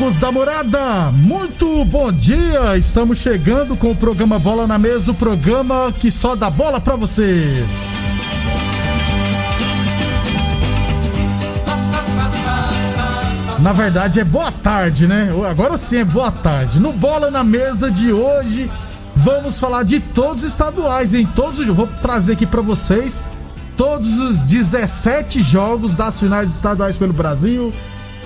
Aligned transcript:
Amigos 0.00 0.16
da 0.16 0.32
morada, 0.32 1.10
muito 1.12 1.84
bom 1.84 2.10
dia! 2.10 2.74
Estamos 2.78 3.18
chegando 3.18 3.76
com 3.76 3.90
o 3.90 3.94
programa 3.94 4.38
Bola 4.38 4.66
na 4.66 4.78
Mesa 4.78 5.10
o 5.10 5.14
programa 5.14 5.92
que 5.92 6.10
só 6.10 6.34
dá 6.34 6.48
bola 6.48 6.80
pra 6.80 6.96
você. 6.96 7.62
Na 13.58 13.74
verdade 13.74 14.20
é 14.20 14.24
boa 14.24 14.50
tarde, 14.50 15.06
né? 15.06 15.28
Agora 15.50 15.76
sim 15.76 15.98
é 15.98 16.04
boa 16.04 16.32
tarde. 16.32 16.80
No 16.80 16.94
Bola 16.94 17.30
na 17.30 17.44
Mesa 17.44 17.90
de 17.90 18.10
hoje, 18.10 18.70
vamos 19.14 19.60
falar 19.60 19.82
de 19.82 20.00
todos 20.00 20.42
os 20.42 20.48
estaduais, 20.48 21.12
em 21.12 21.26
todos 21.26 21.58
os 21.58 21.68
Vou 21.68 21.86
trazer 22.00 22.32
aqui 22.32 22.46
pra 22.46 22.62
vocês 22.62 23.22
todos 23.76 24.18
os 24.18 24.38
17 24.38 25.42
jogos 25.42 25.94
das 25.94 26.18
finais 26.18 26.48
estaduais 26.48 26.96
pelo 26.96 27.12
Brasil 27.12 27.70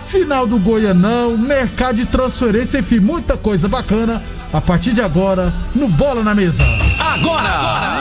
final 0.05 0.47
do 0.47 0.59
Goianão, 0.59 1.37
mercado 1.37 1.97
de 1.97 2.07
transferência, 2.07 2.79
enfim, 2.79 3.01
muita 3.01 3.37
coisa 3.37 3.69
bacana 3.69 4.23
a 4.53 4.61
partir 4.61 4.93
de 4.93 5.01
agora 5.01 5.53
no 5.75 5.89
Bola 5.89 6.23
na 6.23 6.35
Mesa. 6.35 6.63
Agora! 7.01 8.01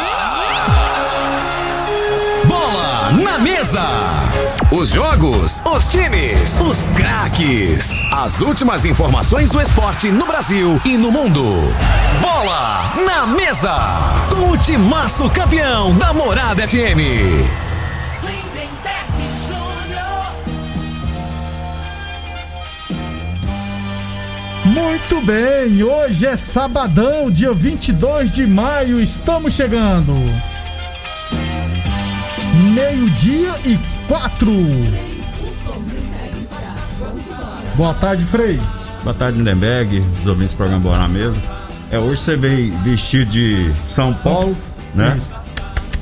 Bola 2.45 3.11
na 3.23 3.39
Mesa! 3.39 3.81
Os 4.71 4.89
jogos, 4.89 5.61
os 5.65 5.87
times, 5.87 6.59
os 6.59 6.87
craques. 6.89 8.02
As 8.11 8.42
últimas 8.42 8.86
informações 8.86 9.52
do 9.52 9.61
esporte 9.61 10.11
no 10.11 10.25
Brasil 10.25 10.81
e 10.86 10.97
no 10.97 11.11
mundo. 11.11 11.43
Bola 12.21 12.93
na 13.05 13.27
Mesa! 13.27 13.75
Com 14.30 14.52
o 14.52 14.58
timaço 14.58 15.30
campeão 15.30 15.95
da 15.97 16.13
Morada 16.13 16.67
FM. 16.67 17.73
Muito 24.73 25.22
bem, 25.22 25.84
hoje 25.84 26.26
é 26.26 26.36
sabadão, 26.36 27.30
dia 27.30 27.54
22 27.54 28.32
de 28.32 28.48
maio, 28.48 29.00
estamos 29.00 29.54
chegando. 29.54 30.14
Meio-dia 32.73 33.54
e 33.66 33.78
quatro. 34.08 34.52
Boa 37.76 37.94
tarde, 37.94 38.26
Frei. 38.26 38.60
Boa 39.04 39.14
tarde, 39.14 39.38
Lindenberg, 39.38 39.98
os 40.00 40.26
ouvintes 40.26 40.56
do 40.56 40.58
programa 40.58 40.82
Boa 40.82 40.98
na 40.98 41.08
Mesa. 41.08 41.40
É, 41.92 42.00
hoje 42.00 42.22
você 42.22 42.36
veio 42.36 42.73
vestido 42.80 43.26
de 43.30 43.72
São 43.88 44.11
Paulo, 44.11 44.55
né? 44.95 45.16
Isso. 45.17 45.36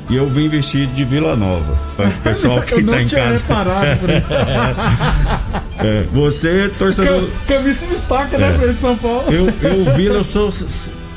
E 0.08 0.16
eu 0.16 0.28
vim 0.28 0.48
vestido 0.48 0.92
de 0.94 1.04
Vila 1.04 1.36
Nova. 1.36 1.78
Para 1.96 2.08
o 2.08 2.12
pessoal 2.24 2.62
que 2.62 2.74
Eu 2.74 2.82
não 2.82 2.94
tá 2.94 3.02
em 3.02 3.06
tinha 3.06 3.22
casa. 3.22 3.36
reparado. 3.38 4.00
É, 5.84 6.04
você, 6.12 6.70
torcedor. 6.78 7.28
Cam- 7.46 7.56
Camisa 7.58 7.78
se 7.80 7.86
destaca, 7.86 8.38
né, 8.38 8.54
É. 8.54 8.58
Frei 8.58 8.72
de 8.74 8.80
São 8.80 8.96
Paulo? 8.96 9.24
Eu, 9.32 9.46
eu 9.68 9.94
Vila, 9.94 10.18
eu 10.18 10.24
sou. 10.24 10.50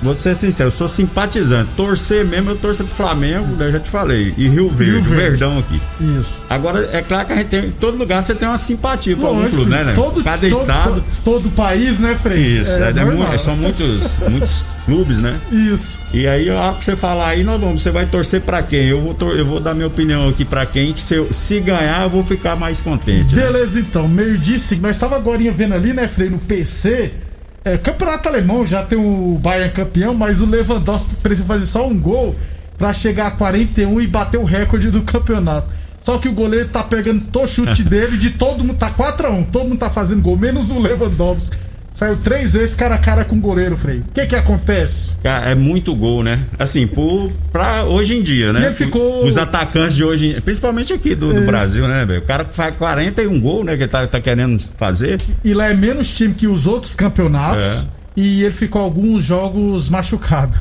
Vou 0.01 0.15
ser 0.15 0.35
sincero, 0.35 0.67
eu 0.67 0.71
sou 0.71 0.87
simpatizante. 0.87 1.69
Torcer 1.75 2.25
mesmo, 2.25 2.51
eu 2.51 2.55
torço 2.55 2.83
pro 2.83 2.95
Flamengo, 2.95 3.55
né, 3.55 3.71
já 3.71 3.79
te 3.79 3.89
falei. 3.89 4.33
E 4.37 4.47
Rio 4.47 4.69
Verde, 4.69 5.07
Verde. 5.09 5.09
Verdão 5.37 5.59
aqui. 5.59 5.81
Isso. 6.19 6.35
Agora, 6.49 6.89
é 6.91 7.01
claro 7.01 7.25
que 7.27 7.33
a 7.33 7.35
gente 7.37 7.47
tem. 7.47 7.65
Em 7.65 7.71
todo 7.71 7.97
lugar 7.97 8.21
você 8.21 8.35
tem 8.35 8.47
uma 8.47 8.57
simpatia 8.57 9.15
por 9.15 9.27
algum 9.27 9.49
clube, 9.49 9.71
né, 9.71 9.83
né? 9.83 9.93
todo, 9.93 10.23
Cada 10.23 10.37
todo, 10.47 10.59
estado. 10.61 10.83
Todo, 10.93 11.03
todo 11.23 11.49
país, 11.55 11.99
né, 11.99 12.15
Frei? 12.21 12.59
Isso, 12.59 12.71
é, 12.81 12.89
é 12.89 12.93
normal. 12.93 13.31
mu- 13.31 13.39
são 13.39 13.55
muitos, 13.57 14.19
muitos 14.31 14.65
clubes, 14.85 15.21
né? 15.21 15.35
Isso. 15.51 15.99
E 16.13 16.27
aí, 16.27 16.49
a 16.49 16.73
que 16.77 16.85
você 16.85 16.95
falar 16.95 17.29
aí, 17.29 17.43
nós 17.43 17.59
vamos, 17.59 17.81
você 17.81 17.89
vai 17.91 18.05
torcer 18.05 18.41
pra 18.41 18.61
quem? 18.61 18.85
Eu 18.87 19.01
vou, 19.01 19.33
eu 19.33 19.45
vou 19.45 19.59
dar 19.59 19.73
minha 19.73 19.87
opinião 19.87 20.29
aqui 20.29 20.45
pra 20.45 20.65
quem, 20.65 20.93
que 20.93 20.99
se, 20.99 21.15
eu- 21.15 21.31
se 21.31 21.59
ganhar, 21.59 22.03
eu 22.03 22.09
vou 22.09 22.23
ficar 22.23 22.55
mais 22.55 22.81
contente. 22.81 23.35
né? 23.35 23.43
Beleza, 23.43 23.79
então, 23.79 24.07
meio-dia 24.07 24.59
cinco. 24.59 24.81
Nós 24.83 24.95
estava 24.95 25.15
agora 25.15 25.35
vendo 25.51 25.73
ali, 25.73 25.93
né, 25.93 26.07
Frei, 26.07 26.29
no 26.29 26.37
PC. 26.37 27.11
É, 27.65 27.79
campeonato 27.79 28.29
alemão 28.29 28.65
já 28.65 28.83
tem 28.83 28.95
o 28.95 29.39
Bayern 29.41 29.73
campeão, 29.73 30.13
mas 30.13 30.39
o 30.39 30.45
Lewandowski 30.45 31.15
precisa 31.15 31.47
fazer 31.47 31.65
só 31.65 31.87
um 31.87 31.97
gol 31.97 32.35
pra 32.77 32.93
chegar 32.93 33.25
a 33.25 33.31
41 33.31 34.01
e 34.01 34.05
bater 34.05 34.37
o 34.37 34.43
recorde 34.43 34.91
do 34.91 35.01
campeonato. 35.01 35.67
Só 35.99 36.19
que 36.19 36.29
o 36.29 36.33
goleiro 36.33 36.69
tá 36.69 36.83
pegando 36.83 37.25
todo 37.31 37.47
chute 37.47 37.81
dele, 37.89 38.17
de 38.17 38.29
todo 38.29 38.63
mundo, 38.63 38.77
tá 38.77 38.91
4x1, 38.91 39.47
todo 39.51 39.69
mundo 39.69 39.79
tá 39.79 39.89
fazendo 39.89 40.21
gol, 40.21 40.37
menos 40.37 40.69
o 40.69 40.77
Lewandowski. 40.77 41.57
Saiu 41.95 42.17
três 42.17 42.51
vezes 42.51 42.75
cara 42.75 42.95
a 42.95 42.97
cara 42.97 43.23
com 43.23 43.37
o 43.37 43.39
goleiro, 43.39 43.77
Frei. 43.77 43.99
O 43.99 44.03
que 44.13 44.25
que 44.25 44.35
acontece? 44.35 45.13
Cara, 45.23 45.49
é 45.49 45.55
muito 45.55 45.95
gol, 45.95 46.21
né? 46.21 46.41
Assim, 46.59 46.85
por, 46.85 47.31
pra 47.53 47.85
hoje 47.85 48.17
em 48.17 48.21
dia, 48.21 48.51
né? 48.51 48.59
E 48.59 48.65
ele 48.65 48.75
ficou- 48.75 49.25
Os 49.25 49.37
atacantes 49.37 49.95
de 49.95 50.03
hoje, 50.03 50.41
principalmente 50.41 50.91
aqui 50.91 51.15
do, 51.15 51.33
do. 51.33 51.45
Brasil, 51.45 51.87
né, 51.87 52.03
velho? 52.03 52.19
O 52.19 52.25
cara 52.25 52.43
faz 52.51 52.75
41 52.75 53.39
gol, 53.39 53.63
né? 53.63 53.77
Que 53.77 53.83
ele 53.83 53.89
tá, 53.89 54.05
tá 54.05 54.19
querendo 54.19 54.61
fazer. 54.75 55.21
E 55.41 55.53
lá 55.53 55.69
é 55.69 55.73
menos 55.73 56.13
time 56.13 56.33
que 56.33 56.47
os 56.47 56.67
outros 56.67 56.93
campeonatos. 56.93 57.65
É. 57.65 57.81
E 58.17 58.43
ele 58.43 58.51
ficou 58.53 58.81
alguns 58.81 59.23
jogos 59.23 59.87
machucado. 59.89 60.57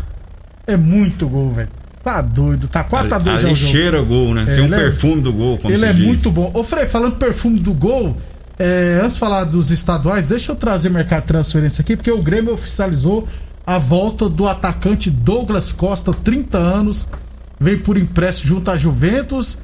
É 0.69 0.77
muito 0.77 1.27
gol, 1.29 1.51
velho. 1.51 1.69
Tá 2.05 2.21
doido, 2.21 2.69
tá 2.69 2.85
4x2 2.85 3.25
já 3.25 3.33
Ali 3.33 3.53
o 3.53 3.55
jogo. 3.57 3.73
cheira 3.73 4.03
gol, 4.03 4.35
né? 4.35 4.43
É, 4.43 4.55
Tem 4.55 4.61
um 4.61 4.67
ele 4.67 4.75
é- 4.75 4.79
perfume 4.79 5.21
do 5.21 5.33
gol, 5.33 5.59
como 5.59 5.75
Ele 5.75 5.85
é 5.85 5.93
diz. 5.93 6.07
muito 6.07 6.31
bom. 6.31 6.51
Ô, 6.55 6.63
Frei, 6.63 6.87
falando 6.87 7.17
perfume 7.17 7.59
do 7.59 7.73
gol, 7.73 8.17
é, 8.59 9.01
antes 9.03 9.15
de 9.15 9.21
falar 9.21 9.45
dos 9.45 9.71
estaduais, 9.71 10.27
deixa 10.27 10.53
eu 10.53 10.57
trazer 10.57 10.89
o 10.89 10.93
mercado 10.93 11.23
de 11.23 11.29
transferência 11.29 11.83
aqui, 11.83 11.97
porque 11.97 12.11
o 12.11 12.23
Grêmio 12.23 12.55
oficializou 12.55 13.27
a 13.67 13.79
volta 13.79 14.29
do 14.29 14.47
atacante 14.47 15.11
Douglas 15.11 15.73
Costa, 15.73 16.13
30 16.13 16.59
anos, 16.59 17.07
veio 17.59 17.81
por 17.81 17.97
empréstimo 17.97 18.57
junto 18.57 18.71
à 18.71 18.77
Juventus, 18.77 19.59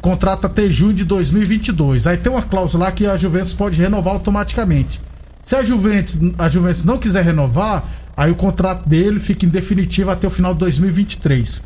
contrato 0.00 0.46
até 0.46 0.68
junho 0.70 0.94
de 0.94 1.04
2022. 1.04 2.06
Aí 2.06 2.16
tem 2.16 2.32
uma 2.32 2.42
cláusula 2.42 2.86
lá 2.86 2.92
que 2.92 3.06
a 3.06 3.16
Juventus 3.16 3.52
pode 3.52 3.80
renovar 3.80 4.14
automaticamente. 4.14 5.00
Se 5.42 5.56
a 5.56 5.64
Juventus, 5.64 6.20
a 6.38 6.48
Juventus 6.48 6.84
não 6.84 6.98
quiser 6.98 7.24
renovar, 7.24 7.84
aí 8.16 8.30
o 8.30 8.34
contrato 8.34 8.88
dele 8.88 9.20
fica 9.20 9.44
em 9.44 9.48
definitivo 9.48 10.10
até 10.10 10.26
o 10.26 10.30
final 10.30 10.52
de 10.52 10.60
2023. 10.60 11.62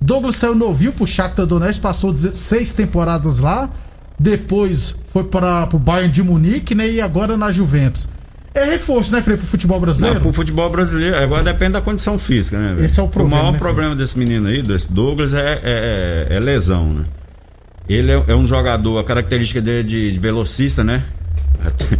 Douglas 0.00 0.36
saiu 0.36 0.54
novinho 0.54 0.92
pro 0.92 1.06
Shakhtar 1.06 1.46
Donetsk, 1.46 1.80
passou 1.80 2.12
16 2.12 2.72
temporadas 2.72 3.40
lá, 3.40 3.68
depois 4.18 4.98
foi 5.12 5.24
para 5.24 5.68
o 5.72 5.78
Bayern 5.78 6.10
de 6.12 6.22
Munique, 6.22 6.74
né, 6.74 6.88
e 6.90 7.00
agora 7.00 7.36
na 7.36 7.52
Juventus. 7.52 8.08
É 8.54 8.64
reforço, 8.64 9.12
né, 9.12 9.22
Frei, 9.22 9.36
pro 9.36 9.46
futebol 9.46 9.78
brasileiro? 9.78 10.16
Não, 10.16 10.22
pro 10.22 10.32
futebol 10.32 10.68
brasileiro, 10.68 11.16
agora 11.16 11.44
depende 11.44 11.72
da 11.72 11.80
condição 11.80 12.18
física, 12.18 12.58
né? 12.58 12.74
velho? 12.74 12.84
Esse 12.84 12.98
é 12.98 13.02
o 13.02 13.08
problema, 13.08 13.36
maior 13.36 13.52
né, 13.52 13.58
problema 13.58 13.94
desse 13.94 14.18
menino 14.18 14.48
aí, 14.48 14.62
desse 14.62 14.92
Douglas, 14.92 15.32
é, 15.34 15.60
é- 15.62 16.26
é 16.30 16.40
lesão, 16.40 16.92
né? 16.92 17.04
Ele 17.88 18.10
é, 18.12 18.22
é 18.28 18.34
um 18.34 18.46
jogador, 18.46 18.98
a 18.98 19.04
característica 19.04 19.60
dele 19.60 19.80
é 19.80 19.82
de, 19.82 20.12
de 20.12 20.18
velocista, 20.18 20.82
né? 20.82 21.02
Até, 21.64 21.98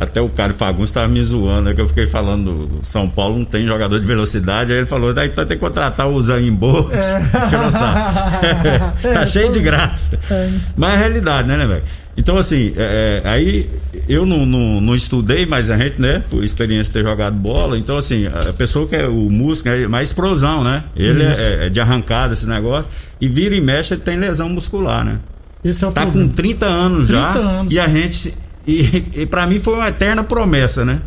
até 0.00 0.20
o 0.20 0.28
cara 0.30 0.54
Fagundes 0.54 0.90
tava 0.90 1.08
me 1.08 1.22
zoando, 1.22 1.68
né? 1.68 1.74
Que 1.74 1.80
eu 1.80 1.86
fiquei 1.86 2.06
falando 2.06 2.66
do 2.66 2.86
São 2.86 3.08
Paulo 3.08 3.38
não 3.38 3.44
tem 3.44 3.66
jogador 3.66 4.00
de 4.00 4.06
velocidade. 4.06 4.72
Aí 4.72 4.78
ele 4.78 4.86
falou, 4.86 5.12
daí 5.12 5.28
então 5.28 5.44
tem 5.44 5.58
que 5.58 5.62
contratar 5.62 6.08
o 6.08 6.20
Zayn 6.22 6.52
Bolt. 6.54 6.90
Tira 7.48 7.70
sarro. 7.70 8.40
tá 9.02 9.22
É, 9.22 9.26
cheio 9.26 9.50
de 9.50 9.60
graça. 9.60 10.18
É. 10.30 10.50
Mas 10.74 10.90
é 10.90 10.94
a 10.94 10.96
realidade, 10.96 11.46
né, 11.48 11.56
né, 11.58 11.66
velho? 11.66 11.82
Então, 12.16 12.36
assim, 12.36 12.72
é, 12.76 13.22
é, 13.24 13.28
aí 13.28 13.68
eu 14.08 14.26
não, 14.26 14.44
não, 14.44 14.80
não 14.80 14.94
estudei, 14.94 15.46
mas 15.46 15.70
a 15.70 15.76
gente, 15.76 16.00
né, 16.00 16.22
por 16.28 16.42
experiência 16.42 16.92
de 16.92 16.98
ter 16.98 17.02
jogado 17.02 17.34
bola, 17.34 17.78
então, 17.78 17.96
assim, 17.96 18.26
a 18.26 18.52
pessoa 18.52 18.86
que 18.86 18.96
é 18.96 19.06
o 19.06 19.30
músico 19.30 19.68
é 19.68 19.86
mais 19.86 20.08
explosão, 20.08 20.64
né? 20.64 20.84
Ele 20.96 21.22
é, 21.22 21.66
é 21.66 21.68
de 21.68 21.80
arrancada 21.80 22.34
esse 22.34 22.48
negócio, 22.48 22.90
e 23.20 23.28
vira 23.28 23.54
e 23.54 23.60
mexe, 23.60 23.94
ele 23.94 24.00
tem 24.00 24.18
lesão 24.18 24.48
muscular, 24.48 25.04
né? 25.04 25.18
Esse 25.64 25.84
é 25.84 25.88
o 25.88 25.92
Tá 25.92 26.04
com 26.06 26.12
problema. 26.12 26.32
30 26.34 26.66
anos 26.66 27.08
já, 27.08 27.32
30 27.32 27.48
anos. 27.48 27.74
e 27.74 27.78
a 27.78 27.88
gente. 27.88 28.34
E, 28.66 29.04
e 29.14 29.26
para 29.26 29.46
mim 29.46 29.60
foi 29.60 29.74
uma 29.74 29.88
eterna 29.88 30.22
promessa, 30.22 30.84
né? 30.84 31.00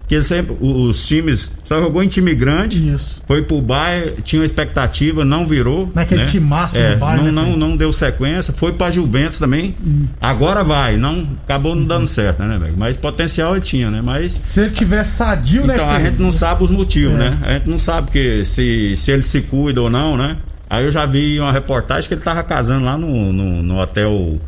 Porque 0.00 0.22
sempre 0.22 0.54
os 0.60 1.06
times 1.06 1.50
só 1.64 1.80
jogou 1.80 2.02
em 2.02 2.06
time 2.06 2.34
grande, 2.34 2.92
Isso. 2.92 3.22
foi 3.26 3.40
pro 3.40 3.58
Bayern, 3.62 4.20
tinha 4.22 4.40
uma 4.40 4.44
expectativa, 4.44 5.24
não 5.24 5.46
virou. 5.46 5.90
Naquele 5.94 6.20
né? 6.20 6.26
timaço 6.26 6.78
é, 6.78 6.92
do 6.92 7.00
Bayern, 7.00 7.32
Não, 7.32 7.32
né, 7.42 7.50
não, 7.50 7.56
não 7.56 7.74
deu 7.76 7.90
sequência, 7.90 8.52
foi 8.52 8.72
pra 8.72 8.90
Juventus 8.90 9.38
também. 9.38 9.74
Agora 10.20 10.62
vai, 10.62 10.98
não 10.98 11.26
acabou 11.42 11.74
não 11.74 11.86
dando 11.86 12.06
certo, 12.06 12.42
né, 12.42 12.58
velho? 12.58 12.74
Mas 12.76 12.98
potencial 12.98 13.52
ele 13.56 13.64
tinha, 13.64 13.90
né? 13.90 14.02
Mas 14.04 14.34
Se 14.34 14.60
ele 14.60 14.70
tiver 14.72 15.02
sadio, 15.04 15.66
né, 15.66 15.72
então 15.72 15.88
a 15.90 15.98
gente 15.98 16.20
não 16.20 16.30
sabe 16.30 16.62
os 16.62 16.70
motivos, 16.70 17.14
É. 17.14 17.18
né? 17.30 17.38
A 17.42 17.52
gente 17.54 17.70
não 17.70 17.78
sabe 17.78 18.10
que 18.10 18.42
se, 18.42 18.94
se 18.98 19.10
ele 19.10 19.22
se 19.22 19.40
cuida 19.40 19.80
ou 19.80 19.88
não, 19.88 20.18
né? 20.18 20.36
Aí 20.68 20.84
eu 20.84 20.92
já 20.92 21.06
vi 21.06 21.40
uma 21.40 21.50
reportagem 21.52 22.06
que 22.06 22.12
ele 22.14 22.20
tava 22.22 22.42
casando 22.42 22.84
lá 22.84 22.98
no, 22.98 23.32
no, 23.32 23.62
no 23.62 23.78
hotel 23.80 24.38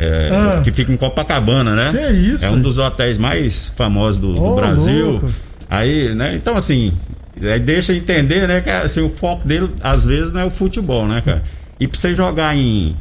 é, 0.00 0.30
Ah. 0.32 0.60
que 0.64 0.72
fica 0.72 0.90
em 0.92 0.96
Copacabana, 0.96 1.74
né? 1.76 1.92
Que 1.92 2.12
isso? 2.12 2.44
É 2.44 2.50
um 2.50 2.60
dos 2.60 2.78
hotéis 2.78 3.18
mais 3.18 3.68
famosos 3.68 4.20
do, 4.20 4.32
do 4.34 4.42
Ô, 4.42 4.54
Brasil. 4.56 5.10
louco. 5.12 5.30
Aí, 5.68 6.14
né? 6.14 6.34
Então, 6.34 6.56
assim, 6.56 6.90
deixa 7.64 7.92
entender, 7.94 8.48
né? 8.48 8.60
Que 8.60 8.70
assim, 8.70 9.02
o 9.02 9.10
foco 9.10 9.46
dele, 9.46 9.68
às 9.82 10.04
vezes, 10.04 10.32
não 10.32 10.40
é 10.40 10.44
o 10.46 10.50
futebol, 10.50 11.06
né, 11.06 11.22
cara? 11.24 11.42
E 11.78 11.86
pra 11.86 11.98
você 11.98 12.14
jogar 12.14 12.56
em, 12.56 12.96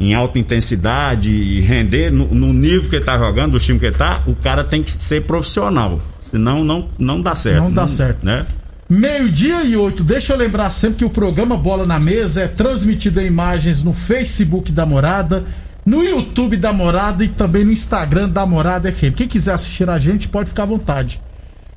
em 0.00 0.14
alta 0.14 0.38
intensidade 0.38 1.30
e 1.30 1.60
render 1.60 2.10
no, 2.10 2.26
no 2.34 2.52
nível 2.52 2.88
que 2.88 2.96
ele 2.96 3.04
tá 3.04 3.18
jogando, 3.18 3.52
do 3.52 3.58
time 3.60 3.78
que 3.78 3.86
ele 3.86 3.96
tá, 3.96 4.22
o 4.26 4.34
cara 4.34 4.64
tem 4.64 4.82
que 4.82 4.90
ser 4.90 5.22
profissional. 5.24 6.00
Senão 6.20 6.64
não, 6.64 6.88
não 6.98 7.20
dá 7.20 7.34
certo. 7.34 7.62
Não 7.64 7.72
dá 7.72 7.86
certo. 7.86 8.24
Né? 8.24 8.44
Meio-dia 8.88 9.62
e 9.64 9.76
oito. 9.76 10.02
Deixa 10.04 10.32
eu 10.32 10.36
lembrar 10.38 10.70
sempre 10.70 10.98
que 10.98 11.04
o 11.04 11.10
programa 11.10 11.56
Bola 11.56 11.84
na 11.84 11.98
Mesa 11.98 12.42
é 12.42 12.48
transmitido 12.48 13.20
em 13.20 13.26
imagens 13.26 13.82
no 13.82 13.92
Facebook 13.92 14.70
da 14.72 14.86
Morada, 14.86 15.44
no 15.86 16.02
YouTube 16.02 16.56
da 16.56 16.72
Morada 16.72 17.24
e 17.24 17.28
também 17.28 17.64
no 17.64 17.70
Instagram 17.70 18.28
da 18.28 18.44
Morada 18.44 18.90
FM. 18.90 19.14
Quem 19.14 19.28
quiser 19.28 19.54
assistir 19.54 19.88
a 19.88 19.96
gente 20.00 20.26
pode 20.26 20.48
ficar 20.48 20.64
à 20.64 20.66
vontade. 20.66 21.20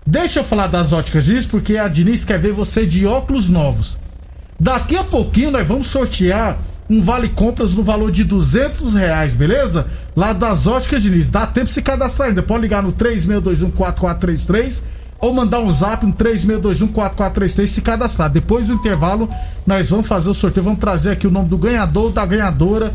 Deixa 0.05 0.39
eu 0.39 0.43
falar 0.43 0.65
das 0.65 0.91
óticas 0.91 1.25
Diniz, 1.25 1.45
porque 1.45 1.77
a 1.77 1.87
Diniz 1.87 2.25
quer 2.25 2.39
ver 2.39 2.51
você 2.51 2.87
de 2.87 3.05
óculos 3.05 3.47
novos. 3.49 3.99
Daqui 4.59 4.97
a 4.97 5.03
pouquinho 5.03 5.51
nós 5.51 5.67
vamos 5.67 5.85
sortear 5.87 6.57
um 6.89 7.03
vale 7.03 7.29
compras 7.29 7.75
no 7.75 7.83
valor 7.83 8.11
de 8.11 8.23
200 8.23 8.95
reais, 8.95 9.35
beleza? 9.35 9.85
Lá 10.15 10.33
das 10.33 10.65
óticas 10.65 11.03
Diniz. 11.03 11.29
Dá 11.29 11.45
tempo 11.45 11.67
de 11.67 11.73
se 11.73 11.83
cadastrar 11.83 12.29
ainda. 12.29 12.41
Pode 12.41 12.63
ligar 12.63 12.81
no 12.81 12.91
36214433 12.93 14.81
ou 15.19 15.31
mandar 15.31 15.59
um 15.59 15.69
zap 15.69 16.03
no 16.03 16.13
36214433 16.13 17.63
e 17.63 17.67
se 17.67 17.81
cadastrar. 17.83 18.31
Depois 18.31 18.65
do 18.65 18.73
intervalo, 18.73 19.29
nós 19.67 19.87
vamos 19.91 20.07
fazer 20.07 20.31
o 20.31 20.33
sorteio. 20.33 20.63
Vamos 20.63 20.79
trazer 20.79 21.11
aqui 21.11 21.27
o 21.27 21.31
nome 21.31 21.47
do 21.47 21.59
ganhador 21.59 22.05
ou 22.05 22.11
da 22.11 22.25
ganhadora 22.25 22.91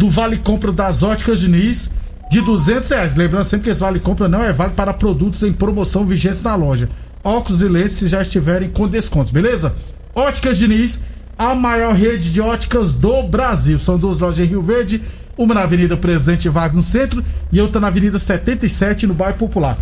do 0.00 0.08
vale 0.08 0.38
compra 0.38 0.72
das 0.72 1.02
óticas 1.02 1.40
Diniz 1.40 1.90
de 2.30 2.40
200 2.40 2.88
reais. 2.88 3.14
Lembrando 3.14 3.44
sempre 3.44 3.64
que 3.64 3.70
esse 3.70 3.82
vale 3.82 4.00
compra 4.00 4.28
não 4.28 4.42
é 4.42 4.50
vale 4.50 4.72
para 4.72 4.94
produtos 4.94 5.42
em 5.42 5.52
promoção 5.52 6.06
vigentes 6.06 6.42
na 6.42 6.54
loja. 6.54 6.88
Óculos 7.22 7.60
e 7.60 7.68
lentes 7.68 7.96
se 7.96 8.08
já 8.08 8.22
estiverem 8.22 8.70
com 8.70 8.88
descontos, 8.88 9.30
beleza? 9.30 9.76
Óticas 10.14 10.56
Diniz, 10.56 11.02
a 11.36 11.54
maior 11.54 11.94
rede 11.94 12.32
de 12.32 12.40
óticas 12.40 12.94
do 12.94 13.24
Brasil. 13.24 13.78
São 13.78 13.98
duas 13.98 14.18
lojas 14.18 14.40
em 14.40 14.48
Rio 14.48 14.62
Verde, 14.62 15.02
uma 15.36 15.52
na 15.52 15.64
Avenida 15.64 15.98
Presidente 15.98 16.48
Vargas 16.48 16.76
no 16.78 16.82
centro 16.82 17.22
e 17.52 17.60
outra 17.60 17.78
na 17.78 17.88
Avenida 17.88 18.18
77 18.18 19.06
no 19.06 19.12
bairro 19.12 19.36
Popular. 19.36 19.76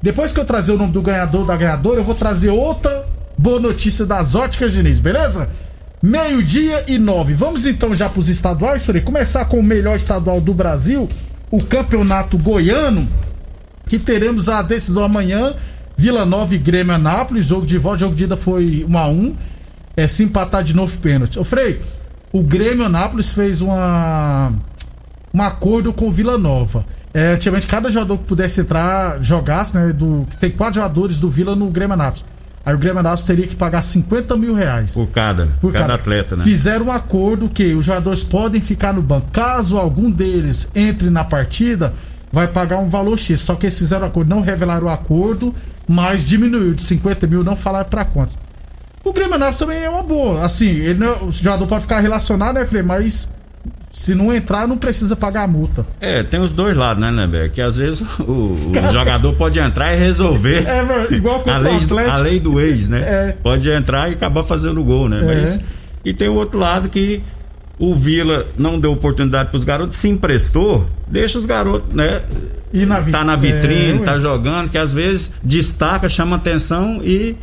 Depois 0.00 0.30
que 0.30 0.38
eu 0.38 0.44
trazer 0.44 0.70
o 0.70 0.78
nome 0.78 0.92
do 0.92 1.02
ganhador 1.02 1.44
da 1.44 1.56
ganhadora, 1.56 1.98
eu 1.98 2.04
vou 2.04 2.14
trazer 2.14 2.50
outra 2.50 3.04
boa 3.36 3.58
notícia 3.58 4.06
das 4.06 4.36
óticas 4.36 4.72
Diniz, 4.72 5.00
beleza? 5.00 5.50
Meio-dia 6.04 6.84
e 6.86 6.98
nove. 6.98 7.32
Vamos 7.32 7.64
então 7.64 7.94
já 7.94 8.10
para 8.10 8.20
os 8.20 8.28
estaduais, 8.28 8.84
Frei. 8.84 9.00
Começar 9.00 9.46
com 9.46 9.58
o 9.58 9.62
melhor 9.62 9.96
estadual 9.96 10.38
do 10.38 10.52
Brasil, 10.52 11.08
o 11.50 11.64
Campeonato 11.64 12.36
Goiano, 12.36 13.08
que 13.88 13.98
teremos 13.98 14.50
a 14.50 14.60
decisão 14.60 15.04
amanhã. 15.04 15.54
Vila 15.96 16.26
Nova 16.26 16.54
e 16.54 16.58
Grêmio 16.58 16.92
Anápolis, 16.94 17.46
jogo 17.46 17.64
de 17.64 17.78
volta, 17.78 18.00
jogo 18.00 18.14
de 18.14 18.24
ida 18.24 18.36
foi 18.36 18.84
1 18.86 18.98
a 18.98 19.08
1 19.08 19.34
É 19.96 20.06
se 20.06 20.22
empatar 20.24 20.62
de 20.62 20.76
novo 20.76 20.94
pênalti. 20.98 21.38
Ô 21.38 21.44
Frei, 21.44 21.80
o 22.30 22.42
Grêmio 22.42 22.84
Anápolis 22.84 23.32
fez 23.32 23.62
uma 23.62 24.52
um 25.32 25.40
acordo 25.40 25.90
com 25.90 26.08
o 26.08 26.12
Vila 26.12 26.36
Nova. 26.36 26.84
É, 27.14 27.32
antigamente, 27.32 27.66
cada 27.66 27.88
jogador 27.88 28.18
que 28.18 28.24
pudesse 28.24 28.60
entrar, 28.60 29.22
jogasse, 29.22 29.74
né? 29.74 29.90
Do, 29.90 30.26
tem 30.38 30.50
quatro 30.50 30.74
jogadores 30.74 31.18
do 31.18 31.30
Vila 31.30 31.56
no 31.56 31.70
Grêmio 31.70 31.94
Anápolis. 31.94 32.26
Aí 32.66 32.74
o 32.74 32.78
Grêmio 32.78 33.00
Anápolis 33.00 33.24
teria 33.26 33.46
que 33.46 33.54
pagar 33.56 33.82
50 33.82 34.36
mil 34.36 34.54
reais. 34.54 34.94
Por 34.94 35.08
cada, 35.08 35.46
Por 35.60 35.70
cada 35.72 35.84
cada- 35.84 35.94
atleta, 35.96 36.34
né? 36.36 36.44
Fizeram 36.44 36.86
um 36.86 36.92
acordo 36.92 37.48
que 37.48 37.74
os 37.74 37.84
jogadores 37.84 38.24
podem 38.24 38.60
ficar 38.60 38.92
no 38.94 39.02
banco. 39.02 39.26
Caso 39.32 39.76
algum 39.76 40.10
deles 40.10 40.68
entre 40.74 41.10
na 41.10 41.24
partida, 41.24 41.92
vai 42.32 42.48
pagar 42.48 42.78
um 42.78 42.88
valor 42.88 43.18
X. 43.18 43.40
Só 43.40 43.54
que 43.54 43.66
eles 43.66 43.78
fizeram 43.78 44.04
um 44.04 44.06
acordo, 44.08 44.30
não 44.30 44.40
revelaram 44.40 44.86
o 44.86 44.90
acordo, 44.90 45.54
mas 45.86 46.24
diminuiu 46.26 46.72
de 46.72 46.82
50 46.82 47.26
mil, 47.26 47.44
não 47.44 47.54
falaram 47.54 47.88
pra 47.90 48.04
conta. 48.04 48.32
O 49.04 49.12
Grêmio 49.12 49.34
Anápolis 49.34 49.58
também 49.58 49.82
é 49.82 49.90
uma 49.90 50.02
boa. 50.02 50.42
Assim, 50.42 50.66
ele 50.70 50.98
não- 50.98 51.28
o 51.28 51.32
jogador 51.32 51.66
pode 51.66 51.82
ficar 51.82 52.00
relacionado, 52.00 52.54
né, 52.54 52.64
Frei? 52.64 52.82
Mas 52.82 53.28
se 53.94 54.12
não 54.12 54.34
entrar, 54.34 54.66
não 54.66 54.76
precisa 54.76 55.14
pagar 55.14 55.44
a 55.44 55.46
multa. 55.46 55.86
É, 56.00 56.24
tem 56.24 56.40
os 56.40 56.50
dois 56.50 56.76
lados, 56.76 57.00
né, 57.00 57.12
Neber? 57.12 57.50
Que 57.52 57.62
às 57.62 57.76
vezes 57.76 58.00
o, 58.18 58.54
o 58.54 58.92
jogador 58.92 59.32
pode 59.34 59.60
entrar 59.60 59.94
e 59.94 59.98
resolver. 59.98 60.66
É, 60.66 61.14
igual 61.14 61.38
contra 61.38 61.54
a 61.54 61.60
o 61.60 61.62
lei, 61.62 61.76
Atlético. 61.76 62.10
a 62.10 62.20
lei 62.20 62.40
do 62.40 62.60
ex, 62.60 62.88
né? 62.88 62.98
É. 62.98 63.36
Pode 63.40 63.70
entrar 63.70 64.10
e 64.10 64.14
acabar 64.14 64.42
fazendo 64.42 64.82
gol, 64.82 65.08
né? 65.08 65.20
É. 65.20 65.40
Mas, 65.40 65.60
e 66.04 66.12
tem 66.12 66.28
o 66.28 66.34
outro 66.34 66.58
lado 66.58 66.88
que 66.88 67.22
o 67.78 67.94
Vila 67.94 68.46
não 68.58 68.80
deu 68.80 68.90
oportunidade 68.92 69.50
para 69.50 69.58
os 69.58 69.64
garotos, 69.64 69.96
se 69.96 70.08
emprestou, 70.08 70.88
deixa 71.06 71.38
os 71.38 71.46
garotos, 71.46 71.94
né? 71.94 72.22
E 72.72 72.84
na 72.84 73.00
tá 73.00 73.22
na 73.22 73.36
vitrine, 73.36 74.00
É, 74.00 74.04
tá 74.04 74.18
jogando, 74.18 74.68
que 74.68 74.76
às 74.76 74.92
vezes 74.92 75.30
destaca, 75.40 76.08
chama 76.08 76.34
atenção 76.34 77.00
e, 77.00 77.36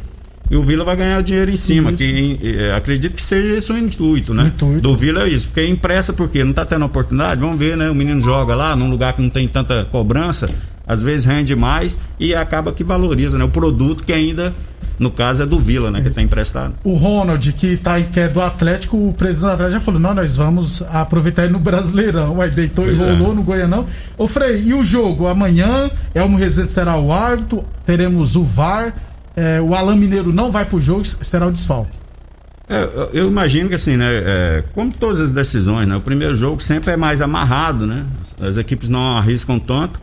e 0.52 0.56
o 0.58 0.62
Vila 0.62 0.84
vai 0.84 0.98
ganhar 0.98 1.18
o 1.18 1.24
dinheiro 1.24 1.50
em 1.50 1.56
cima. 1.56 1.92
Isso. 1.92 1.98
Que 1.98 2.40
eh, 2.44 2.76
acredito 2.76 3.16
que 3.16 3.22
seja 3.22 3.56
esse 3.56 3.72
o 3.72 3.78
intuito, 3.78 4.34
né? 4.34 4.48
Intuito. 4.54 4.82
Do 4.82 4.98
Vila 4.98 5.24
é 5.24 5.30
isso, 5.30 5.46
porque 5.46 5.66
empresta 5.66 6.12
porque 6.12 6.44
não 6.44 6.52
tá 6.52 6.66
tendo 6.66 6.84
oportunidade, 6.84 7.40
vamos 7.40 7.58
ver, 7.58 7.78
né? 7.78 7.90
O 7.90 7.96
menino 7.96 8.22
joga 8.22 8.54
lá 8.54 8.76
num 8.76 8.90
lugar 8.90 9.14
que 9.14 9.22
não 9.22 9.30
tem 9.30 9.48
tanta 9.48 9.86
cobrança, 9.86 10.54
às 10.86 11.04
vezes 11.04 11.26
rende 11.26 11.56
mais 11.56 11.98
e 12.20 12.36
acaba 12.36 12.74
que 12.74 12.84
valoriza, 12.84 13.38
né? 13.38 13.46
O 13.46 13.50
produto 13.50 14.04
que 14.04 14.12
ainda, 14.12 14.54
no 15.00 15.10
caso, 15.10 15.42
é 15.42 15.46
do 15.46 15.58
Vila, 15.58 15.90
né? 15.90 16.02
Que 16.02 16.10
tá 16.10 16.22
emprestado. 16.22 16.74
O 16.84 16.96
Ronald, 16.96 17.54
que, 17.54 17.78
tá, 17.78 18.02
que 18.02 18.20
é 18.20 18.28
do 18.28 18.42
Atlético, 18.42 18.98
o 18.98 19.14
presidente 19.14 19.48
do 19.48 19.54
Atlético 19.54 19.80
já 19.80 19.80
falou: 19.80 20.02
não, 20.02 20.14
nós 20.14 20.36
vamos 20.36 20.84
aproveitar 20.92 21.46
ele 21.46 21.54
no 21.54 21.60
Brasileirão. 21.60 22.42
Aí 22.42 22.52
deitou 22.52 22.84
Pois 22.84 23.00
e 23.00 23.02
é. 23.02 23.10
rolou 23.10 23.34
no 23.34 23.42
Goianão. 23.42 23.86
Ô 24.18 24.28
Frei, 24.28 24.62
e 24.62 24.74
o 24.74 24.84
jogo? 24.84 25.28
Amanhã, 25.28 25.90
Elmo 26.14 26.38
Rezende 26.38 26.74
será 26.74 26.98
o 26.98 27.14
árbitro, 27.14 27.64
teremos 27.86 28.36
o 28.36 28.44
VAR. 28.44 28.94
É, 29.36 29.62
o 29.62 29.74
Alan 29.74 29.96
Mineiro 29.96 30.34
não 30.34 30.52
vai 30.52 30.66
pro 30.66 30.80
jogo, 30.80 31.06
será 31.06 31.48
o 31.48 31.52
desfalque. 31.52 32.02
É, 32.70 33.10
eu- 33.14 33.28
imagino 33.28 33.68
que 33.68 33.76
assim, 33.76 33.98
né? 33.98 34.08
é, 34.10 34.64
como 34.74 34.94
todas 34.94 35.20
as 35.20 35.34
decisões, 35.34 35.88
né? 35.88 35.96
O 35.96 36.02
primeiro 36.02 36.34
jogo 36.36 36.62
sempre 36.62 36.92
é 36.92 36.98
mais 36.98 37.22
amarrado, 37.22 37.86
né? 37.86 38.06
As, 38.42 38.58
equipes 38.58 38.88
não 38.88 39.18
arriscam 39.18 39.60
tanto. 39.60 40.00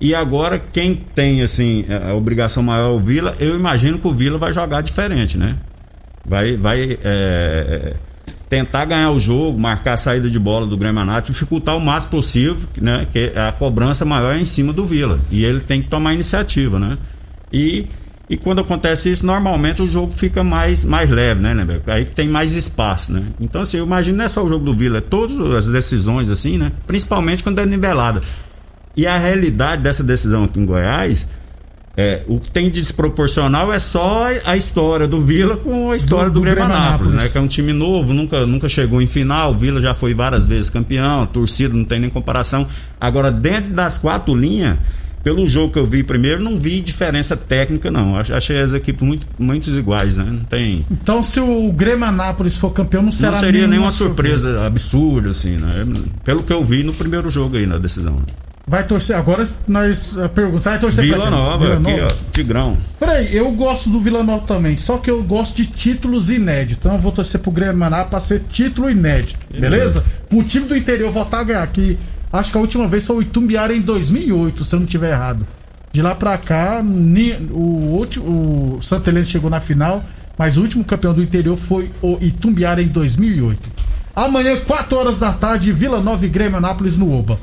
E 0.00 0.14
agora, 0.14 0.58
quem 0.72 0.94
tem, 0.94 1.42
assim, 1.42 1.84
a 1.88 2.10
a 2.10 2.14
obrigação 2.14 2.62
maior 2.62 2.90
é 2.90 2.94
o 2.94 2.98
Vila, 3.00 3.34
eu 3.40 3.56
imagino 3.56 3.98
que 3.98 4.06
o 4.06 4.12
Vila 4.12 4.38
vai 4.38 4.52
jogar 4.52 4.80
diferente, 4.80 5.36
né? 5.36 5.56
Vai, 6.24 6.56
vai 6.56 6.98
é, 7.02 7.94
tentar 8.48 8.84
ganhar 8.84 9.10
o 9.10 9.18
jogo, 9.18 9.58
marcar 9.58 9.94
a 9.94 9.96
saída 9.96 10.30
de 10.30 10.38
bola 10.38 10.66
do 10.66 10.76
Grêmio 10.76 11.00
Anápolis, 11.02 11.28
dificultar 11.28 11.76
o 11.76 11.80
máximo 11.80 12.12
possível, 12.12 12.56
né? 12.80 13.06
Que 13.12 13.32
a 13.34 13.50
cobrança 13.50 14.04
maior 14.04 14.36
é 14.36 14.40
em 14.40 14.44
cima 14.44 14.72
do 14.72 14.86
Vila. 14.86 15.18
E 15.30 15.44
ele 15.44 15.58
tem 15.60 15.82
que 15.82 15.88
tomar 15.88 16.14
iniciativa, 16.14 16.78
né? 16.78 16.96
E, 17.52 17.86
e 18.28 18.36
quando 18.36 18.60
acontece 18.60 19.10
isso, 19.10 19.24
normalmente 19.26 19.82
o 19.82 19.86
jogo 19.86 20.10
fica 20.10 20.42
mais, 20.42 20.84
mais 20.84 21.10
leve, 21.10 21.40
né, 21.42 21.52
né? 21.54 21.80
Aí 21.88 22.04
tem 22.06 22.26
mais 22.28 22.54
espaço, 22.54 23.12
né? 23.12 23.22
Então, 23.40 23.60
assim, 23.60 23.76
eu 23.76 23.84
imagino 23.84 24.18
não 24.18 24.24
é 24.24 24.28
só 24.28 24.42
o 24.44 24.48
jogo 24.48 24.64
do 24.64 24.74
Vila, 24.74 24.98
é 24.98 25.00
todas 25.02 25.38
as 25.54 25.66
decisões, 25.66 26.30
assim, 26.30 26.56
né? 26.56 26.72
Principalmente 26.86 27.42
quando 27.42 27.58
é 27.60 27.66
nivelada. 27.66 28.22
E 28.96 29.06
a 29.06 29.18
realidade 29.18 29.82
dessa 29.82 30.02
decisão 30.02 30.44
aqui 30.44 30.58
em 30.58 30.64
Goiás, 30.64 31.26
é, 31.96 32.22
o 32.26 32.40
que 32.40 32.50
tem 32.50 32.64
de 32.70 32.80
desproporcional 32.80 33.72
é 33.72 33.78
só 33.78 34.26
a 34.44 34.56
história 34.56 35.06
do 35.06 35.20
Vila 35.20 35.56
com 35.58 35.90
a 35.90 35.96
história 35.96 36.30
Do- 36.30 36.34
do, 36.34 36.40
do 36.40 36.44
Grêmio 36.44 36.64
Anápolis, 36.64 37.12
né? 37.12 37.28
Que 37.28 37.38
é 37.38 37.40
um 37.40 37.46
time 37.46 37.72
novo, 37.72 38.14
nunca, 38.14 38.46
nunca 38.46 38.68
chegou 38.68 39.02
em 39.02 39.06
final. 39.06 39.52
O 39.52 39.54
Vila 39.54 39.80
já 39.80 39.94
foi 39.94 40.14
várias 40.14 40.46
vezes 40.46 40.70
campeão, 40.70 41.22
a 41.22 41.26
torcida 41.26 41.74
não 41.74 41.84
tem 41.84 42.00
nem 42.00 42.08
comparação. 42.10 42.66
Agora, 43.00 43.30
dentro 43.30 43.72
das 43.72 43.98
quatro 43.98 44.34
linhas, 44.34 44.76
pelo 45.24 45.48
jogo 45.48 45.72
que 45.72 45.78
eu 45.78 45.86
vi 45.86 46.04
primeiro, 46.04 46.42
não 46.42 46.58
vi 46.58 46.80
diferença 46.80 47.36
técnica, 47.36 47.90
não. 47.90 48.16
Ach- 48.16 48.30
Achei 48.30 48.60
as 48.60 48.74
equipes 48.74 49.02
muito, 49.02 49.26
muito 49.38 49.68
iguais, 49.70 50.16
né? 50.16 50.24
Não 50.28 50.44
tem. 50.44 50.84
Então, 50.90 51.22
se 51.22 51.40
o 51.40 51.72
Grêmio 51.72 52.04
Anápolis 52.04 52.56
for 52.56 52.70
campeão, 52.70 53.02
não 53.02 53.10
será 53.10 53.32
não 53.32 53.38
seria 53.40 53.52
nenhuma 53.62 53.70
nenhuma 53.70 53.90
surpresa, 53.90 54.64
absurda, 54.66 55.30
assim, 55.30 55.56
né? 55.56 55.86
Pelo 56.24 56.42
que 56.42 56.52
eu 56.52 56.62
vi 56.64 56.84
no 56.84 56.92
primeiro 56.92 57.30
jogo 57.30 57.56
aí 57.56 57.66
na 57.66 57.78
decisão. 57.78 58.18
Vai 58.66 58.86
torcer. 58.86 59.14
Agora 59.14 59.44
nós 59.68 60.16
a 60.18 60.26
pergunta: 60.28 60.70
vai 60.70 60.78
torcer 60.78 61.04
Vila? 61.04 61.28
Nova, 61.30 61.58
Vila 61.58 61.74
aqui, 61.74 62.00
Nova? 62.00 62.14
ó, 62.14 62.30
Tigrão. 62.32 62.78
Peraí, 62.98 63.36
eu 63.36 63.50
gosto 63.52 63.90
do 63.90 64.00
Vila 64.00 64.22
Nova 64.22 64.46
também, 64.46 64.74
só 64.76 64.96
que 64.98 65.10
eu 65.10 65.22
gosto 65.22 65.56
de 65.56 65.66
títulos 65.66 66.30
inéditos. 66.30 66.78
Então 66.80 66.92
eu 66.94 66.98
vou 66.98 67.12
torcer 67.12 67.40
pro 67.40 67.50
Grêmio 67.50 67.82
Anápolis 67.84 68.08
pra 68.10 68.20
ser 68.20 68.40
título 68.48 68.88
inédito, 68.90 69.38
beleza? 69.58 70.02
O 70.32 70.42
time 70.42 70.66
do 70.66 70.74
interior 70.76 71.10
voltar 71.12 71.40
a 71.40 71.44
ganhar 71.44 71.62
aqui. 71.62 71.98
Acho 72.34 72.50
que 72.50 72.58
a 72.58 72.60
última 72.60 72.88
vez 72.88 73.06
foi 73.06 73.16
o 73.16 73.22
Itumbiara 73.22 73.72
em 73.72 73.80
2008, 73.80 74.64
se 74.64 74.74
eu 74.74 74.80
não 74.80 74.86
estiver 74.86 75.12
errado. 75.12 75.46
De 75.92 76.02
lá 76.02 76.16
pra 76.16 76.36
cá, 76.36 76.82
o, 77.52 77.96
último, 77.96 78.76
o 78.76 78.82
Santa 78.82 79.08
Helena 79.08 79.24
chegou 79.24 79.48
na 79.48 79.60
final, 79.60 80.02
mas 80.36 80.56
o 80.56 80.62
último 80.62 80.82
campeão 80.82 81.14
do 81.14 81.22
interior 81.22 81.56
foi 81.56 81.88
o 82.02 82.18
Itumbiara 82.20 82.82
em 82.82 82.88
2008. 82.88 83.70
Amanhã, 84.16 84.56
4 84.66 84.98
horas 84.98 85.20
da 85.20 85.32
tarde, 85.32 85.72
Vila 85.72 86.00
Nova 86.00 86.26
e 86.26 86.28
Grêmio 86.28 86.56
Anápolis 86.56 86.98
no 86.98 87.16
Oba. 87.16 87.38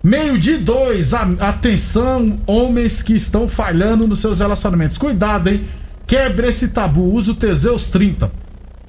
Meio 0.00 0.38
de 0.38 0.58
dois, 0.58 1.12
atenção, 1.12 2.38
homens 2.46 3.02
que 3.02 3.14
estão 3.14 3.48
falhando 3.48 4.06
nos 4.06 4.20
seus 4.20 4.38
relacionamentos. 4.38 4.96
Cuidado, 4.96 5.48
hein? 5.48 5.64
Quebre 6.06 6.46
esse 6.46 6.68
tabu, 6.68 7.12
use 7.14 7.32
o 7.32 7.34
Teseus 7.34 7.86
30. 7.88 8.30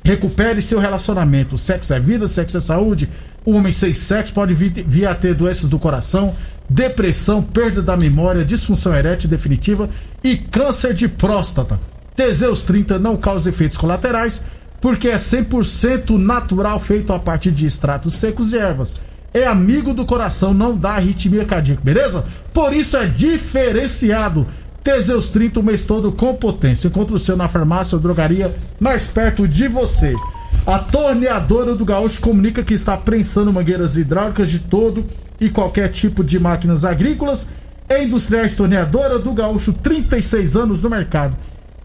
Recupere 0.04 0.62
seu 0.62 0.78
relacionamento. 0.78 1.58
Sexo 1.58 1.96
é 1.96 2.00
vida, 2.00 2.28
sexo 2.28 2.58
é 2.58 2.60
saúde. 2.60 3.10
Um 3.46 3.58
homem 3.58 3.72
sem 3.72 3.94
sexo 3.94 4.34
pode 4.34 4.54
vir, 4.54 4.72
vir 4.88 5.06
a 5.06 5.14
ter 5.14 5.36
doenças 5.36 5.70
do 5.70 5.78
coração, 5.78 6.36
depressão, 6.70 7.44
perda 7.44 7.82
da 7.82 7.96
memória, 7.96 8.44
disfunção 8.44 8.96
erétil 8.96 9.30
definitiva 9.30 9.90
e 10.24 10.36
câncer 10.36 10.94
de 10.94 11.08
próstata. 11.08 11.80
Teseus 12.16 12.64
30 12.64 12.98
não 12.98 13.18
causa 13.18 13.50
efeitos 13.50 13.78
colaterais 13.78 14.44
porque 14.82 15.08
é 15.08 15.16
100% 15.16 16.18
natural, 16.18 16.80
feito 16.80 17.12
a 17.14 17.20
partir 17.20 17.52
de 17.52 17.66
extratos 17.66 18.14
secos 18.14 18.50
de 18.50 18.58
ervas. 18.58 19.04
É 19.34 19.46
amigo 19.46 19.94
do 19.94 20.06
coração, 20.06 20.54
não 20.54 20.78
dá 20.78 20.92
arritmia 20.92 21.44
cardíaca, 21.44 21.82
beleza? 21.84 22.26
Por 22.54 22.74
isso 22.74 22.96
é 22.96 23.06
diferenciado. 23.06 24.48
Teseus 24.84 25.30
30 25.30 25.60
o 25.60 25.64
mês 25.64 25.84
todo 25.84 26.12
com 26.12 26.36
potência. 26.36 26.88
Encontre 26.88 27.16
o 27.16 27.20
seu 27.20 27.36
na 27.36 27.48
farmácia 27.48 27.96
ou 27.96 28.02
drogaria 28.02 28.48
mais 28.80 29.08
perto 29.08 29.48
de 29.48 29.68
você. 29.68 30.14
A 30.66 30.80
torneadora 30.80 31.76
do 31.76 31.86
Gaúcho 31.86 32.20
comunica 32.20 32.64
que 32.64 32.74
está 32.74 32.98
prensando 32.98 33.54
mangueiras 33.54 33.98
hidráulicas 33.98 34.50
de 34.50 34.58
todo 34.58 35.06
e 35.40 35.48
qualquer 35.48 35.90
tipo 35.90 36.24
de 36.24 36.40
máquinas 36.40 36.84
agrícolas 36.84 37.50
e 37.88 38.04
industriais. 38.04 38.56
Torneadora 38.56 39.20
do 39.20 39.32
Gaúcho, 39.32 39.74
36 39.74 40.56
anos 40.56 40.82
no 40.82 40.90
mercado. 40.90 41.38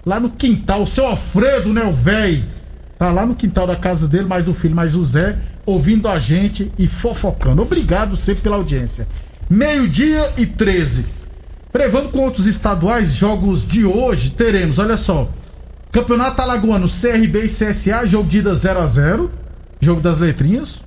Lá 0.06 0.18
no 0.18 0.30
quintal, 0.30 0.84
o 0.84 0.86
seu 0.86 1.06
Alfredo, 1.06 1.74
né, 1.74 1.84
o? 1.84 2.42
Tá 2.98 3.12
lá 3.12 3.26
no 3.26 3.34
quintal 3.34 3.66
da 3.66 3.76
casa 3.76 4.08
dele, 4.08 4.26
mais 4.26 4.48
o 4.48 4.54
filho, 4.54 4.74
mais 4.74 4.96
o 4.96 5.04
Zé, 5.04 5.36
ouvindo 5.66 6.08
a 6.08 6.18
gente 6.18 6.72
e 6.78 6.88
fofocando. 6.88 7.60
Obrigado 7.60 8.16
sempre 8.16 8.44
pela 8.44 8.56
audiência. 8.56 9.06
Meio-dia 9.50 10.32
e 10.38 10.46
13. 10.46 11.20
Prevando 11.70 12.08
com 12.08 12.20
outros 12.20 12.46
estaduais, 12.46 13.12
jogos 13.12 13.66
de 13.66 13.84
hoje, 13.84 14.30
teremos, 14.30 14.78
olha 14.78 14.96
só. 14.96 15.28
Campeonato 15.92 16.40
Alagoano, 16.40 16.86
CRB 16.88 17.40
e 17.44 17.46
CSA, 17.46 18.06
jogo 18.06 18.28
de 18.28 18.38
ida 18.38 18.52
0x0. 18.52 19.28
Jogo 19.80 20.00
das 20.00 20.20
letrinhas. 20.20 20.82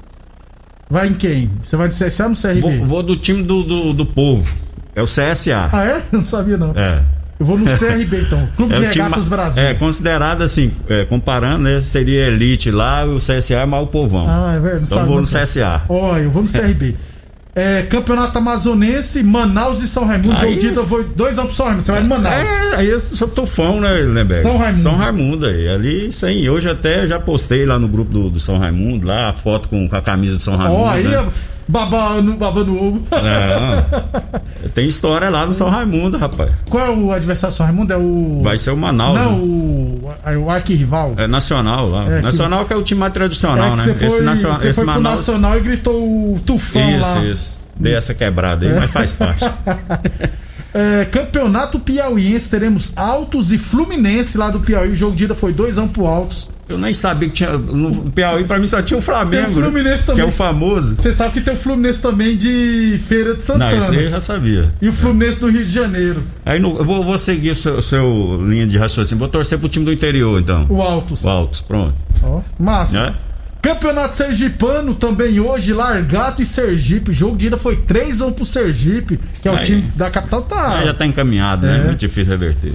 Vai 0.90 1.08
em 1.08 1.14
quem? 1.14 1.50
Você 1.64 1.76
vai 1.76 1.90
de 1.90 1.96
CSA 1.96 2.30
no 2.30 2.36
CRB? 2.36 2.62
Vou, 2.62 2.86
vou 2.86 3.04
do 3.04 3.16
time 3.18 3.42
do, 3.42 3.64
do, 3.64 3.94
do 3.94 4.06
povo. 4.06 4.54
É 4.96 5.02
o 5.02 5.06
CSA. 5.06 5.70
Ah, 5.72 5.84
é? 5.84 6.02
Não 6.12 6.22
sabia 6.22 6.56
não. 6.58 6.72
É. 6.76 7.02
Eu 7.40 7.46
vou 7.48 7.58
no 7.58 7.66
CRB 7.66 8.22
então. 8.28 8.48
Clube 8.56 8.74
É 8.76 8.80
de 8.80 8.90
time 8.92 9.04
Regatas 9.04 9.28
ma- 9.28 9.36
Brasil. 9.38 9.64
É, 9.64 9.74
considerado 9.74 10.44
assim, 10.44 10.72
é, 10.88 11.04
comparando, 11.06 11.64
né? 11.64 11.82
Seria 11.82 12.28
elite 12.28 12.70
lá, 12.70 13.04
o 13.06 13.18
CSA 13.18 13.56
é 13.56 13.66
mal 13.66 13.88
povão. 13.88 14.26
Ah, 14.30 14.54
é 14.56 14.60
verdade. 14.60 14.86
Então 14.86 15.06
vou 15.06 15.20
no. 15.20 15.24
CSA. 15.28 15.82
Olha, 15.90 16.22
eu 16.22 16.32
vou 16.32 16.44
no 16.44 16.50
CRB. 16.50 16.96
É, 17.56 17.84
Campeonato 17.84 18.36
Amazonense, 18.36 19.22
Manaus 19.22 19.82
e 19.84 19.88
São 19.88 20.06
Raimundo. 20.06 20.34
Aí- 20.44 20.60
Jogo 20.60 20.80
eu 20.80 20.86
vou 20.88 21.04
2x1 21.04 21.46
pro 21.46 21.54
São 21.54 21.66
Raimundo. 21.68 21.86
Você 21.86 21.92
vai 21.92 22.02
no 22.02 22.10
Manaus. 22.10 22.50
É, 22.50 22.76
aí 22.78 22.90
eu 22.90 23.00
sou 23.00 23.28
tufão, 23.28 23.80
né, 23.80 23.92
Lemberg? 23.92 24.42
São 24.42 24.58
Raimundo. 24.58 24.82
São 24.82 24.96
Raimundo 24.96 25.46
aí. 25.46 25.70
Ali, 25.70 26.08
isso 26.08 26.26
aí. 26.26 26.50
Hoje 26.50 26.68
até 26.70 27.06
já 27.06 27.20
postei 27.20 27.64
lá 27.66 27.78
no 27.78 27.88
grupo 27.88 28.12
do, 28.12 28.30
do 28.32 28.40
São 28.40 28.58
Raimundo, 28.58 29.06
lá 29.06 29.30
a 29.30 29.34
foto 29.34 29.70
com, 29.70 29.88
com 29.88 29.96
a 29.96 30.02
camisa 30.02 30.38
do 30.38 30.42
São 30.42 30.56
Raimundo. 30.58 30.82
Ó, 30.82 30.90
aí, 30.90 31.04
né? 31.04 31.28
Babando, 31.68 32.34
babando 32.34 32.76
ovo. 32.76 33.02
É, 33.12 34.70
tem 34.70 34.88
história 34.88 35.30
lá 35.30 35.46
no 35.46 35.54
São 35.54 35.70
Raimundo, 35.70 36.18
rapaz. 36.18 36.52
Qual 36.70 36.86
é 36.86 36.90
o 36.90 37.12
adversário 37.12 37.54
do 37.54 37.58
São 37.58 37.66
Raimundo? 37.66 37.94
É 37.94 37.98
o. 37.98 38.42
Vai 38.44 38.58
ser 38.58 38.72
o 38.72 38.78
Manaus. 38.78 39.20
Não, 39.20 39.32
né? 39.32 39.38
o. 39.38 40.12
é 40.26 40.38
o 40.38 40.50
arquirrival. 40.50 41.14
É 41.18 41.28
nacional 41.28 41.90
lá. 41.90 42.06
É, 42.06 42.22
nacional 42.22 42.66
que 42.66 42.74
é 42.74 42.76
o 42.76 42.84
time 42.84 43.00
mais 43.00 43.14
tradicional, 43.14 43.68
É 43.68 43.70
né? 43.72 43.78
você 43.78 43.94
foi, 43.94 44.08
esse 44.08 44.22
nacional, 44.22 44.58
você 44.58 44.70
esse 44.70 44.76
foi 44.76 44.86
pro 44.86 44.94
Manaus. 44.94 45.20
Nacional 45.20 45.58
e 45.58 45.62
gritou 45.62 45.96
o 45.96 46.40
tufão 46.46 47.00
lá. 47.00 47.18
Isso, 47.18 47.26
isso. 47.26 47.60
Dei 47.76 47.96
essa 47.96 48.14
quebrada 48.14 48.66
aí, 48.66 48.74
mas 48.74 48.92
faz 48.92 49.12
parte. 49.12 49.46
É, 50.76 51.06
campeonato 51.06 51.80
Piauiense, 51.80 52.50
teremos 52.50 52.94
Altos 52.96 53.52
e 53.52 53.60
Fluminense 53.60 54.40
lá 54.40 54.50
do 54.50 54.60
Piauí. 54.60 54.90
O 54.90 54.96
jogo 54.96 55.16
de 55.16 55.26
ida 55.26 55.36
foi 55.36 55.54
2x1 55.54 55.90
pro 55.90 56.08
Altos. 56.08 56.50
Eu 56.74 56.80
nem 56.80 56.94
sabia 56.94 57.30
que 57.30 57.36
tinha. 57.36 57.52
No 57.58 58.12
Piauí, 58.12 58.44
pra 58.44 58.58
mim, 58.60 58.66
só 58.66 58.82
tinha 58.82 58.98
o 58.98 59.02
Flamengo. 59.02 59.46
Tem 59.46 59.54
o 59.54 59.62
Fluminense 59.62 60.00
né? 60.02 60.06
também. 60.06 60.16
Que 60.16 60.22
é 60.22 60.26
o 60.26 60.32
famoso. 60.32 60.96
Você 60.98 61.14
sabe 61.14 61.34
que 61.34 61.42
tem 61.42 61.54
o 61.54 61.58
Fluminense 61.58 62.02
também 62.02 62.36
de 62.36 63.00
Feira 63.08 63.36
de 63.36 63.44
Santana. 63.44 63.72
Não, 63.72 63.78
isso 63.78 63.92
aí 63.92 64.04
eu 64.06 64.10
já 64.10 64.20
sabia. 64.20 64.74
E 64.82 64.90
o 64.90 64.94
Fluminense 64.94 65.40
do 65.40 65.50
Rio 65.50 65.64
de 65.64 65.72
Janeiro, 65.72 66.24
Aí 66.46 66.60
no- 66.60 66.78
eu 66.78 66.84
vou, 66.84 67.04
vou 67.04 67.18
seguir 67.18 67.52
o 67.52 67.56
seu, 67.56 67.82
seu 67.82 68.42
linha 68.48 68.66
de 68.68 68.78
raciocínio. 68.78 69.20
Vou 69.20 69.28
torcer 69.30 69.58
pro 69.60 69.70
time 69.70 69.86
do 69.86 69.94
interior, 69.94 70.40
então. 70.42 70.66
o 70.70 70.82
Altos. 70.82 71.24
O 71.24 71.30
Altos, 71.30 71.62
pronto. 71.62 71.94
Ó, 72.24 72.42
massa. 72.60 73.06
Né? 73.08 73.14
Campeonato 73.62 74.18
Sergipano 74.18 74.94
também 74.94 75.40
hoje, 75.40 75.72
Largato 75.72 76.42
e 76.42 76.46
Sergipe. 76.46 77.12
O 77.12 77.14
jogo 77.14 77.38
de 77.38 77.48
ida 77.48 77.58
foi 77.58 77.78
3x1 77.78 78.34
pro 78.34 78.46
Sergipe, 78.46 79.18
que 79.42 79.48
é 79.48 79.52
o 79.52 79.56
Aí. 79.56 79.64
time 79.66 79.82
da 79.96 80.10
capital. 80.12 80.42
Tá. 80.42 80.80
Aí 80.80 80.86
já 80.86 80.94
tá 80.94 81.06
encaminhado, 81.06 81.66
né? 81.66 81.80
É. 81.80 81.84
Muito 81.86 82.00
difícil 82.00 82.30
reverter. 82.32 82.74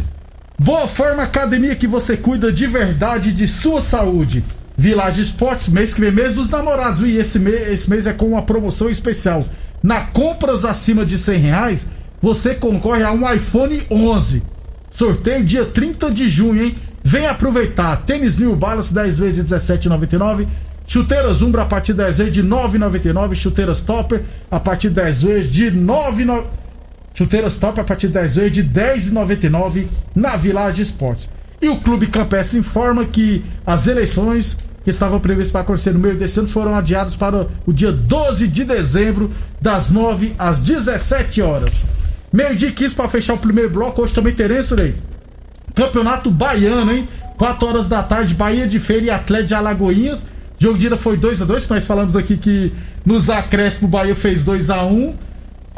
Boa 0.60 0.88
Forma 0.88 1.22
Academia 1.22 1.76
que 1.76 1.86
você 1.86 2.16
cuida 2.16 2.52
de 2.52 2.66
verdade 2.66 3.32
de 3.32 3.46
sua 3.46 3.80
saúde. 3.80 4.42
Village 4.76 5.22
Esportes, 5.22 5.68
mês 5.68 5.94
que 5.94 6.00
vem, 6.00 6.10
mês 6.10 6.34
dos 6.34 6.50
namorados. 6.50 7.00
E 7.02 7.16
esse 7.16 7.38
mês, 7.38 7.68
esse 7.68 7.88
mês 7.88 8.08
é 8.08 8.12
com 8.12 8.26
uma 8.26 8.42
promoção 8.42 8.90
especial. 8.90 9.46
Na 9.80 10.00
compras 10.00 10.64
acima 10.64 11.06
de 11.06 11.16
100 11.16 11.38
reais, 11.38 11.90
você 12.20 12.56
concorre 12.56 13.04
a 13.04 13.12
um 13.12 13.32
iPhone 13.32 13.86
11. 13.88 14.42
Sorteio 14.90 15.44
dia 15.44 15.64
30 15.64 16.10
de 16.10 16.28
junho, 16.28 16.64
hein? 16.64 16.74
Vem 17.04 17.26
aproveitar. 17.26 17.96
Tênis 17.98 18.40
New 18.40 18.56
Balance 18.56 18.92
10 18.92 19.18
vezes 19.18 19.46
de 19.46 19.54
17,99. 19.54 20.44
Chuteiras 20.88 21.40
Umbra 21.40 21.62
a 21.62 21.66
partir 21.66 21.92
de 21.92 21.98
10 21.98 22.18
vezes 22.18 22.32
de 22.32 22.42
9,99. 22.42 23.36
Chuteiras 23.36 23.82
Topper 23.82 24.22
a 24.50 24.58
partir 24.58 24.88
de 24.88 24.96
10 24.96 25.22
vezes 25.22 25.50
de 25.52 25.70
9,99. 25.70 26.44
Chuteiras 27.18 27.56
top 27.56 27.80
a 27.80 27.84
partir 27.84 28.06
de 28.06 28.12
10 28.12 28.36
vezes 28.36 28.52
de 28.52 28.62
10,99 28.62 29.86
na 30.14 30.36
Village 30.36 30.82
Esportes. 30.82 31.28
E 31.60 31.68
o 31.68 31.80
Clube 31.80 32.06
Campestre 32.06 32.60
informa 32.60 33.04
que 33.04 33.44
as 33.66 33.88
eleições 33.88 34.56
que 34.84 34.90
estavam 34.90 35.18
previstas 35.18 35.50
para 35.50 35.62
acontecer 35.62 35.92
no 35.92 35.98
meio 35.98 36.16
desse 36.16 36.38
ano 36.38 36.48
foram 36.48 36.76
adiadas 36.76 37.16
para 37.16 37.48
o 37.66 37.72
dia 37.72 37.90
12 37.90 38.46
de 38.46 38.62
dezembro, 38.62 39.32
das 39.60 39.90
9 39.90 40.32
às 40.38 40.60
17 40.60 41.42
horas. 41.42 41.86
Meio-dia 42.32 42.68
e 42.68 42.72
15 42.72 42.94
para 42.94 43.08
fechar 43.08 43.34
o 43.34 43.38
primeiro 43.38 43.70
bloco. 43.70 44.00
Hoje 44.00 44.14
também 44.14 44.32
teremos, 44.32 44.70
Ney. 44.70 44.94
Campeonato 45.74 46.30
Baiano, 46.30 46.92
hein? 46.92 47.08
4 47.36 47.66
horas 47.66 47.88
da 47.88 48.00
tarde, 48.00 48.32
Bahia 48.34 48.68
de 48.68 48.78
Feira 48.78 49.06
e 49.06 49.10
Atlético 49.10 49.48
de 49.48 49.54
Alagoinhas. 49.56 50.28
Jogo 50.56 50.78
de 50.78 50.86
ida 50.86 50.96
foi 50.96 51.16
2 51.16 51.42
a 51.42 51.44
2 51.46 51.68
Nós 51.68 51.84
falamos 51.84 52.14
aqui 52.14 52.36
que 52.36 52.72
nos 53.04 53.28
acréscimos 53.28 53.88
o 53.88 53.90
Bahia 53.90 54.14
fez 54.14 54.44
2 54.44 54.70
a 54.70 54.84
1 54.84 55.27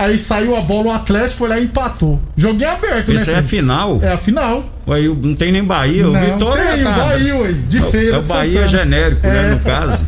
Aí 0.00 0.16
saiu 0.19 0.57
a 0.57 0.61
bola, 0.62 0.87
o 0.88 0.90
Atlético 0.92 1.38
foi 1.38 1.49
lá 1.50 1.59
e 1.61 1.64
empatou. 1.64 2.19
Joguinho 2.37 2.71
aberto, 2.71 3.12
Esse 3.12 3.30
né? 3.30 3.37
é 3.37 3.38
a 3.40 3.42
final. 3.42 3.99
É 4.02 4.09
a 4.12 4.16
final. 4.19 4.64
Aí 4.88 5.07
não 5.09 5.35
tem 5.35 5.52
nem 5.52 5.62
Bahia. 5.62 6.09
O 6.09 6.12
Não, 6.12 6.21
Vitória 6.21 6.73
tem, 6.73 6.85
tá. 6.85 6.90
o 6.90 6.95
Bahia, 6.97 7.37
ué, 7.37 7.52
de 7.52 7.78
É 7.78 7.80
o- 7.83 7.90
feira. 7.90 8.16
É 8.16 8.19
o 8.19 8.23
Bahia 8.23 8.52
Santana. 8.66 8.69
genérico, 8.69 9.26
né? 9.26 9.47
É. 9.47 9.50
No 9.50 9.61
caso. 9.61 10.07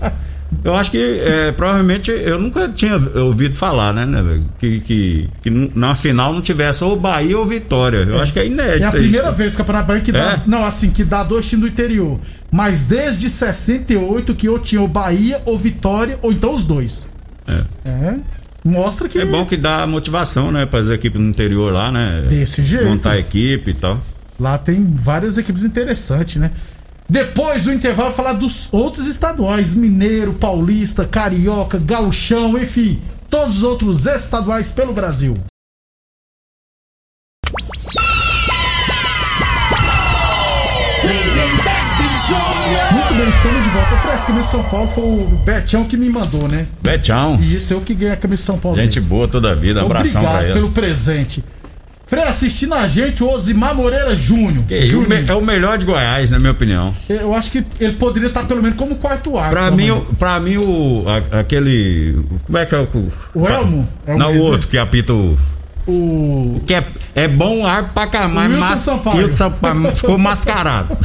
Eu 0.64 0.74
acho 0.76 0.90
que 0.90 0.98
é, 1.24 1.50
provavelmente 1.52 2.10
eu 2.10 2.38
nunca 2.38 2.68
tinha 2.68 2.94
ouvido 3.16 3.54
falar, 3.54 3.92
né, 3.94 4.04
né 4.04 4.38
que, 4.58 4.80
que, 4.80 5.28
que 5.42 5.50
na 5.74 5.94
final 5.94 6.32
não 6.32 6.42
tivesse 6.42 6.84
ou 6.84 6.94
Bahia 6.94 7.38
ou 7.38 7.44
Vitória. 7.46 7.98
Eu 7.98 8.20
acho 8.20 8.32
que 8.32 8.38
é 8.38 8.46
inédito. 8.46 8.82
É 8.82 8.86
a 8.86 8.88
isso. 8.88 8.96
primeira 8.98 9.32
vez 9.32 9.50
que 9.54 9.56
o 9.56 9.64
Campeonato 9.64 9.86
Baiano 9.88 10.04
que 10.04 10.12
dá. 10.12 10.32
É? 10.32 10.40
Não, 10.46 10.64
assim, 10.64 10.90
que 10.90 11.04
dá 11.04 11.22
dois 11.22 11.48
times 11.48 11.62
do 11.64 11.68
interior. 11.68 12.18
Mas 12.50 12.84
desde 12.84 13.28
68 13.30 14.34
que 14.34 14.48
ou 14.48 14.58
tinha 14.58 14.80
o 14.82 14.88
Bahia 14.88 15.40
ou 15.46 15.56
Vitória, 15.58 16.18
ou 16.22 16.30
então 16.32 16.54
os 16.54 16.66
dois. 16.66 17.08
É. 17.48 18.14
Mostra 18.64 19.08
que. 19.08 19.18
É 19.18 19.24
bom 19.24 19.44
que 19.44 19.56
dá 19.56 19.86
motivação, 19.86 20.52
né, 20.52 20.66
para 20.66 20.78
as 20.78 20.88
equipes 20.88 21.20
no 21.20 21.28
interior 21.28 21.72
lá, 21.72 21.90
né? 21.90 22.26
Desse 22.28 22.64
jeito. 22.64 22.86
Montar 22.86 23.12
a 23.12 23.18
equipe 23.18 23.70
e 23.70 23.74
tal. 23.74 24.00
Lá 24.38 24.58
tem 24.58 24.84
várias 24.84 25.38
equipes 25.38 25.64
interessantes, 25.64 26.36
né? 26.36 26.50
Depois 27.08 27.64
do 27.64 27.72
intervalo, 27.72 28.14
falar 28.14 28.34
dos 28.34 28.68
outros 28.72 29.06
estaduais: 29.06 29.74
Mineiro, 29.74 30.32
Paulista, 30.32 31.04
Carioca, 31.04 31.78
Gauchão, 31.78 32.56
enfim, 32.56 33.00
todos 33.28 33.58
os 33.58 33.62
outros 33.62 34.06
estaduais 34.06 34.72
pelo 34.72 34.92
Brasil. 34.92 35.36
Muito 42.36 43.14
bem, 43.14 43.28
estamos 43.28 43.62
de 43.64 43.70
volta. 43.70 44.08
Essa 44.12 44.26
camisa 44.26 44.44
de 44.46 44.50
São 44.52 44.62
Paulo 44.64 44.88
foi 44.94 45.04
o 45.04 45.40
Betão 45.44 45.84
que 45.84 45.96
me 45.96 46.08
mandou, 46.08 46.48
né? 46.48 46.66
Betão. 46.82 47.38
E 47.40 47.56
isso 47.56 47.72
eu 47.74 47.80
que 47.80 47.94
ganhei 47.94 48.14
a 48.14 48.16
camisa 48.16 48.42
de 48.42 48.46
São 48.46 48.58
Paulo. 48.58 48.76
Gente 48.76 49.00
boa 49.00 49.26
toda 49.28 49.50
a 49.50 49.54
vida. 49.54 49.82
Abração 49.82 50.20
pra 50.22 50.30
Obrigado 50.30 50.44
ela. 50.46 50.54
pelo 50.54 50.70
presente. 50.70 51.44
Frei, 52.06 52.24
assistindo 52.24 52.74
a 52.74 52.86
gente, 52.86 53.24
o 53.24 53.30
Osimar 53.30 53.74
Moreira 53.74 54.14
Júnior. 54.14 54.64
Que 54.66 54.74
é 55.28 55.34
o 55.34 55.40
melhor 55.42 55.78
de 55.78 55.86
Goiás, 55.86 56.30
na 56.30 56.38
minha 56.38 56.52
opinião. 56.52 56.94
Eu 57.08 57.34
acho 57.34 57.50
que 57.50 57.64
ele 57.80 57.94
poderia 57.94 58.26
estar 58.28 58.44
pelo 58.44 58.62
menos 58.62 58.76
como 58.76 58.96
quarto 58.96 59.38
árbitro. 59.38 59.58
Pra 59.62 59.70
mim, 59.70 59.90
o- 59.90 60.00
pra 60.18 60.38
mim 60.40 60.56
o, 60.58 61.04
a- 61.08 61.40
aquele. 61.40 62.22
Como 62.44 62.58
é 62.58 62.66
que 62.66 62.74
é 62.74 62.78
o. 62.80 63.12
O 63.34 63.48
Elmo? 63.48 63.88
É 64.06 64.14
o 64.14 64.18
Não, 64.18 64.28
o 64.30 64.32
mesmo? 64.34 64.46
outro 64.50 64.68
que 64.68 64.76
apita 64.76 65.14
o. 65.14 65.38
o. 65.86 66.60
Que 66.66 66.74
é, 66.74 66.84
é 67.14 67.28
bom 67.28 67.66
ar 67.66 67.92
pra 67.92 68.06
caramba, 68.06 68.42
Wilton 68.42 68.58
mas 68.58 68.78
Sampaio. 68.80 69.32
Sampaio 69.32 69.96
ficou 69.96 70.18
mascarado. 70.18 70.96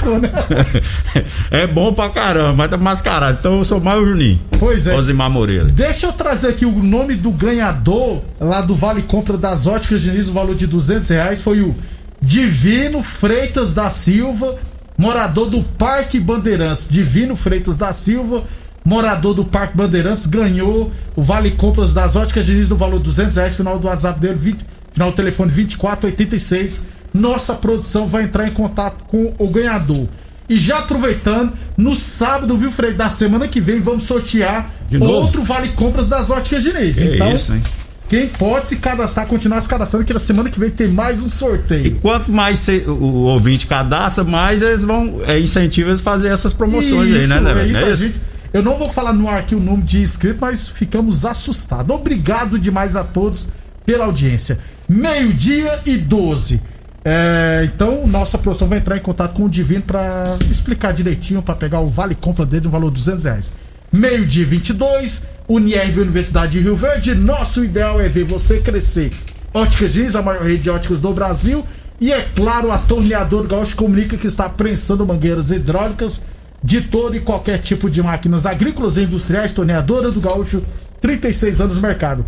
é 1.52 1.66
bom 1.66 1.94
pra 1.94 2.10
caramba, 2.10 2.54
mas 2.54 2.70
tá 2.70 2.78
mascarado. 2.78 3.38
Então 3.40 3.58
eu 3.58 3.64
sou 3.64 3.80
mais 3.80 4.02
o 4.02 4.06
Juninho. 4.06 4.40
Pois 4.60 4.88
é. 4.88 4.96
Osimar 4.96 5.30
Moreira. 5.30 5.66
Deixa 5.66 6.08
eu 6.08 6.14
trazer 6.14 6.50
aqui 6.50 6.66
o 6.66 6.72
nome 6.72 7.16
do 7.16 7.32
ganhador 7.32 8.22
lá 8.40 8.62
do 8.62 8.76
Vale 8.76 9.02
Compra 9.02 9.38
das 9.38 9.68
Óticas 9.68 10.02
Diniz, 10.02 10.30
o 10.30 10.34
valor 10.34 10.56
de 10.56 10.68
200 10.68 11.10
reais. 11.10 11.42
Foi 11.42 11.62
o 11.62 11.76
Divino 12.22 13.02
Freitas 13.02 13.74
da 13.74 13.90
Silva, 13.90 14.56
morador 14.98 15.50
do 15.50 15.64
Parque 15.64 16.20
Bandeirantes. 16.20 16.88
Divino 16.90 17.36
Freitas 17.36 17.78
da 17.78 17.92
Silva, 17.94 18.44
morador 18.88 19.34
do 19.34 19.44
Parque 19.44 19.76
Bandeirantes, 19.76 20.26
ganhou 20.26 20.90
o 21.16 21.22
Vale 21.22 21.52
Compras 21.52 21.94
das 21.94 22.16
Óticas 22.16 22.46
Diniz 22.46 22.70
no 22.70 22.76
valor 22.78 22.98
de 23.00 23.04
200 23.06 23.36
reais. 23.36 23.56
Final 23.56 23.78
do 23.78 23.88
WhatsApp 23.88 24.20
dele, 24.20 24.36
20, 24.36 24.60
final 24.94 25.12
do 25.12 25.16
telefone 25.16 25.52
2486. 25.52 26.84
Nossa 27.14 27.54
produção 27.56 28.08
vai 28.08 28.24
entrar 28.24 28.48
em 28.48 28.52
contato 28.52 29.04
com 29.08 29.34
o 29.38 29.48
ganhador. 29.50 30.08
E 30.50 30.58
já 30.58 30.80
aproveitando, 30.80 31.52
no 31.76 31.94
sábado, 31.94 32.56
viu, 32.58 32.72
Frei, 32.72 32.94
da 32.94 33.10
semana 33.10 33.48
que 33.48 33.60
vem, 33.60 33.82
vamos 33.82 34.04
sortear 34.04 34.72
outro 35.02 35.44
Vale 35.44 35.70
Compras 35.70 36.08
das 36.10 36.30
Óticas 36.30 36.64
Diniz. 36.64 36.98
Que 36.98 37.16
então, 37.16 37.34
isso, 37.34 37.54
hein? 37.54 37.62
quem 38.10 38.28
pode 38.28 38.68
se 38.68 38.78
cadastrar, 38.78 39.28
continuar 39.28 39.60
se 39.60 39.68
cadastrando, 39.68 40.06
que 40.06 40.14
na 40.14 40.20
semana 40.22 40.50
que 40.50 40.58
vem 40.58 40.70
tem 40.70 40.88
mais 40.88 41.22
um 41.22 41.28
E 41.28 41.30
sorteio. 41.30 41.98
quanto 42.02 42.32
mais 42.32 42.60
cê- 42.60 42.86
o, 42.88 42.92
o 42.92 43.24
ouvinte 43.26 43.68
cadastra, 43.68 44.24
mais 44.24 44.62
eles 44.62 44.86
vão. 44.86 45.20
É, 45.28 45.38
incentiva 45.38 45.90
eles 45.90 46.00
a 46.00 46.04
fazer 46.04 46.30
essas 46.30 46.54
promoções 46.54 47.12
aí, 47.12 47.28
né, 47.28 47.36
Isso, 47.36 47.44
né? 47.44 47.62
é 47.64 47.66
isso, 47.68 47.86
a 47.86 47.88
é 47.90 47.92
isso? 47.92 48.16
Eu 48.54 48.64
não 48.64 48.78
vou 48.78 48.88
falar 48.88 49.14
no 49.14 49.28
ar 49.28 49.40
aqui 49.40 49.56
o 49.56 49.60
número 49.60 49.84
de 49.84 50.02
inscritos, 50.02 50.40
mas 50.40 50.68
ficamos 50.68 51.26
assustados. 51.26 51.96
Obrigado 51.96 52.58
demais 52.58 52.96
a 52.96 53.04
todos 53.04 53.50
pela 53.86 54.06
audiência. 54.06 54.60
Meio-dia 54.88 55.82
e 55.86 55.98
12. 55.98 56.62
É, 57.04 57.70
então, 57.74 58.06
nossa 58.08 58.38
produção 58.38 58.68
vai 58.68 58.80
entrar 58.80 58.98
em 58.98 59.02
contato 59.02 59.34
com 59.34 59.46
o 59.46 59.50
Divino 59.50 59.82
para 59.82 60.24
explicar 60.52 60.94
direitinho, 60.94 61.42
para 61.42 61.56
pegar 61.56 61.80
o 61.80 61.88
vale 61.88 62.16
compra 62.16 62.46
dele 62.46 62.66
no 62.66 62.70
valor 62.70 62.90
de 62.90 62.96
200 62.96 63.26
reais. 63.26 63.52
Meio-dia 63.92 64.44
e 64.44 64.46
22, 64.46 65.24
Unierv 65.48 66.02
Universidade 66.02 66.54
de 66.54 66.60
Rio 66.60 66.76
Verde. 66.76 67.16
Nosso 67.16 67.64
ideal 67.64 68.02
é 68.02 68.10
ver 68.10 68.26
você 68.26 68.60
crescer. 68.60 69.14
Óticas 69.54 69.94
Jeans, 69.94 70.16
a 70.16 70.22
maior 70.22 70.44
rede 70.44 70.64
de 70.64 70.70
óticas 70.70 71.00
do 71.00 71.14
Brasil. 71.14 71.66
E 72.00 72.12
é 72.12 72.22
claro, 72.36 72.72
a 72.72 72.78
Torneador 72.78 73.48
Gaúcho 73.48 73.76
comunica 73.76 74.18
que 74.18 74.28
está 74.28 74.50
prensando 74.50 75.06
mangueiras 75.06 75.50
hidráulicas 75.50 76.22
de 76.64 76.82
todo 76.82 77.16
e 77.16 77.20
qualquer 77.20 77.60
tipo 77.60 77.90
de 77.90 78.02
máquinas 78.02 78.46
agrícolas 78.46 78.98
e 78.98 79.04
industriais. 79.04 79.54
Torneadora 79.54 80.12
do 80.12 80.22
Gaúcho, 80.22 80.64
36 81.02 81.62
anos 81.62 81.76
no 81.76 81.82
mercado. 81.82 82.26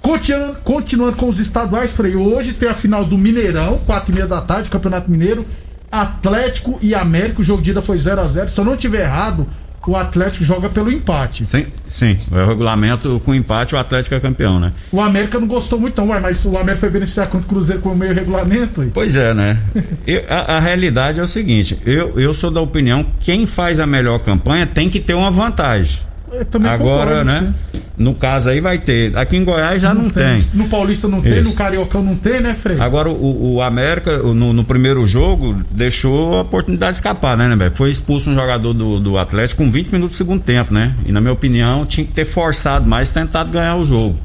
Continuando, 0.00 0.56
continuando 0.64 1.16
com 1.16 1.28
os 1.28 1.38
estaduais, 1.38 1.94
Frei, 1.94 2.16
hoje 2.16 2.54
tem 2.54 2.68
a 2.68 2.74
final 2.74 3.04
do 3.04 3.18
Mineirão, 3.18 3.78
4 3.84 4.10
e 4.10 4.14
meia 4.14 4.26
da 4.26 4.40
tarde, 4.40 4.70
Campeonato 4.70 5.10
Mineiro. 5.10 5.46
Atlético 5.92 6.78
e 6.80 6.94
América, 6.94 7.40
o 7.40 7.44
jogo 7.44 7.60
de 7.60 7.72
ida 7.72 7.82
foi 7.82 7.98
0 7.98 8.20
a 8.20 8.26
0 8.26 8.48
Se 8.48 8.60
eu 8.60 8.64
não 8.64 8.76
tiver 8.76 9.02
errado, 9.02 9.46
o 9.86 9.96
Atlético 9.96 10.44
joga 10.44 10.68
pelo 10.68 10.90
empate. 10.92 11.44
Sim, 11.46 11.64
sim, 11.88 12.18
o 12.30 12.34
regulamento 12.46 13.20
com 13.24 13.34
empate 13.34 13.74
o 13.74 13.78
Atlético 13.78 14.14
é 14.14 14.20
campeão, 14.20 14.60
né? 14.60 14.72
O 14.92 15.00
América 15.00 15.38
não 15.40 15.46
gostou 15.48 15.78
muito, 15.80 16.00
não, 16.00 16.08
ué, 16.10 16.20
mas 16.20 16.44
o 16.44 16.50
América 16.56 16.80
foi 16.80 16.90
beneficiar 16.90 17.26
contra 17.28 17.46
o 17.46 17.48
Cruzeiro 17.48 17.80
com 17.82 17.90
o 17.90 17.96
meio 17.96 18.12
regulamento. 18.14 18.80
ué. 18.82 18.88
Pois 18.92 19.16
é, 19.16 19.32
né? 19.34 19.58
Eu- 20.06 20.24
a, 20.28 20.56
a 20.56 20.60
realidade 20.60 21.18
é 21.20 21.22
o 21.22 21.26
seguinte: 21.28 21.78
eu, 21.86 22.18
eu 22.20 22.34
sou 22.34 22.50
da 22.50 22.60
opinião 22.60 23.02
que 23.04 23.10
quem 23.32 23.46
faz 23.46 23.80
a 23.80 23.86
melhor 23.86 24.18
campanha 24.20 24.66
tem 24.66 24.90
que 24.90 25.00
ter 25.00 25.14
uma 25.14 25.30
vantagem. 25.30 26.00
Eu 26.32 26.44
também 26.44 26.70
Agora, 26.70 27.10
concordo, 27.10 27.24
né? 27.24 27.40
sim. 27.69 27.69
No 27.98 28.14
caso 28.14 28.50
aí 28.50 28.60
vai 28.60 28.78
ter. 28.78 29.16
Aqui 29.16 29.36
em 29.36 29.44
Goiás 29.44 29.82
já 29.82 29.92
não, 29.92 30.08
tem. 30.08 30.44
No 30.54 30.68
Paulista 30.68 31.06
não 31.06 31.20
tem, 31.20 31.40
Isso. 31.40 31.50
no 31.50 31.56
Cariocão 31.56 32.02
não 32.02 32.14
tem, 32.14 32.40
né, 32.40 32.54
Frei? 32.54 32.80
Agora 32.80 33.10
o, 33.10 33.54
o 33.54 33.62
América, 33.62 34.18
no, 34.18 34.52
no 34.52 34.64
primeiro 34.64 35.06
jogo, 35.06 35.60
deixou 35.70 36.38
a 36.38 36.40
oportunidade 36.42 36.92
de 36.92 36.96
escapar, 36.96 37.36
né, 37.36 37.48
né, 37.48 37.56
velho? 37.56 37.72
Foi 37.74 37.90
expulso 37.90 38.30
um 38.30 38.34
jogador 38.34 38.72
do, 38.72 38.98
do 38.98 39.18
Atlético 39.18 39.62
com 39.62 39.70
20 39.70 39.88
minutos 39.88 40.16
do 40.16 40.18
segundo 40.18 40.42
tempo, 40.42 40.72
né? 40.72 40.94
E 41.04 41.12
na 41.12 41.20
minha 41.20 41.32
opinião, 41.32 41.84
tinha 41.84 42.06
que 42.06 42.12
ter 42.12 42.24
forçado 42.24 42.88
mais, 42.88 43.10
tentado 43.10 43.50
ganhar 43.50 43.76
o 43.76 43.84
jogo. 43.84 44.16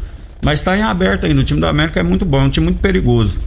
Mas 0.43 0.61
tá 0.61 0.77
em 0.77 0.83
aberto 0.83 1.25
ainda. 1.25 1.41
O 1.41 1.43
time 1.43 1.59
do 1.59 1.65
América 1.65 1.99
é 1.99 2.03
muito 2.03 2.23
bom, 2.23 2.41
é 2.41 2.43
um 2.43 2.49
time 2.49 2.65
muito 2.65 2.79
perigoso. 2.79 3.39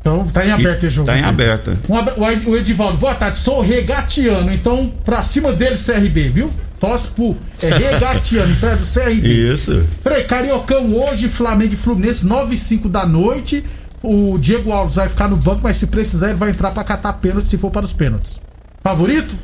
Então 0.00 0.26
tá 0.28 0.46
em 0.46 0.50
aberto 0.50 0.84
esse 0.84 0.96
jogo. 0.96 1.06
Tá 1.06 1.18
em 1.18 1.22
aberto. 1.22 1.76
Um 1.88 2.50
o 2.50 2.56
Edivaldo, 2.56 2.96
boa 2.96 3.14
tarde, 3.14 3.36
sou 3.36 3.60
regatiano, 3.60 4.52
então 4.52 4.90
pra 5.04 5.22
cima 5.22 5.52
dele 5.52 5.76
CRB, 5.76 6.30
viu? 6.30 6.50
Torce 6.80 7.10
pro. 7.10 7.36
É 7.62 7.76
regatiano, 7.76 8.52
então 8.52 8.70
é 8.70 8.76
do 8.76 8.86
CRB. 8.86 9.52
Isso. 9.52 9.86
Frei, 10.02 10.24
Cariocão 10.24 10.96
hoje, 10.96 11.28
Flamengo 11.28 11.74
e 11.74 11.76
Fluminense, 11.76 12.26
9 12.26 12.54
e 12.54 12.58
5 12.58 12.88
da 12.88 13.04
noite. 13.04 13.62
O 14.02 14.38
Diego 14.38 14.72
Alves 14.72 14.94
vai 14.96 15.08
ficar 15.10 15.28
no 15.28 15.36
banco, 15.36 15.60
mas 15.62 15.76
se 15.76 15.86
precisar, 15.88 16.30
ele 16.30 16.38
vai 16.38 16.48
entrar 16.48 16.70
pra 16.70 16.82
catar 16.82 17.12
pênalti 17.12 17.48
se 17.48 17.58
for 17.58 17.70
para 17.70 17.84
os 17.84 17.92
pênaltis. 17.92 18.40
Favorito? 18.82 19.36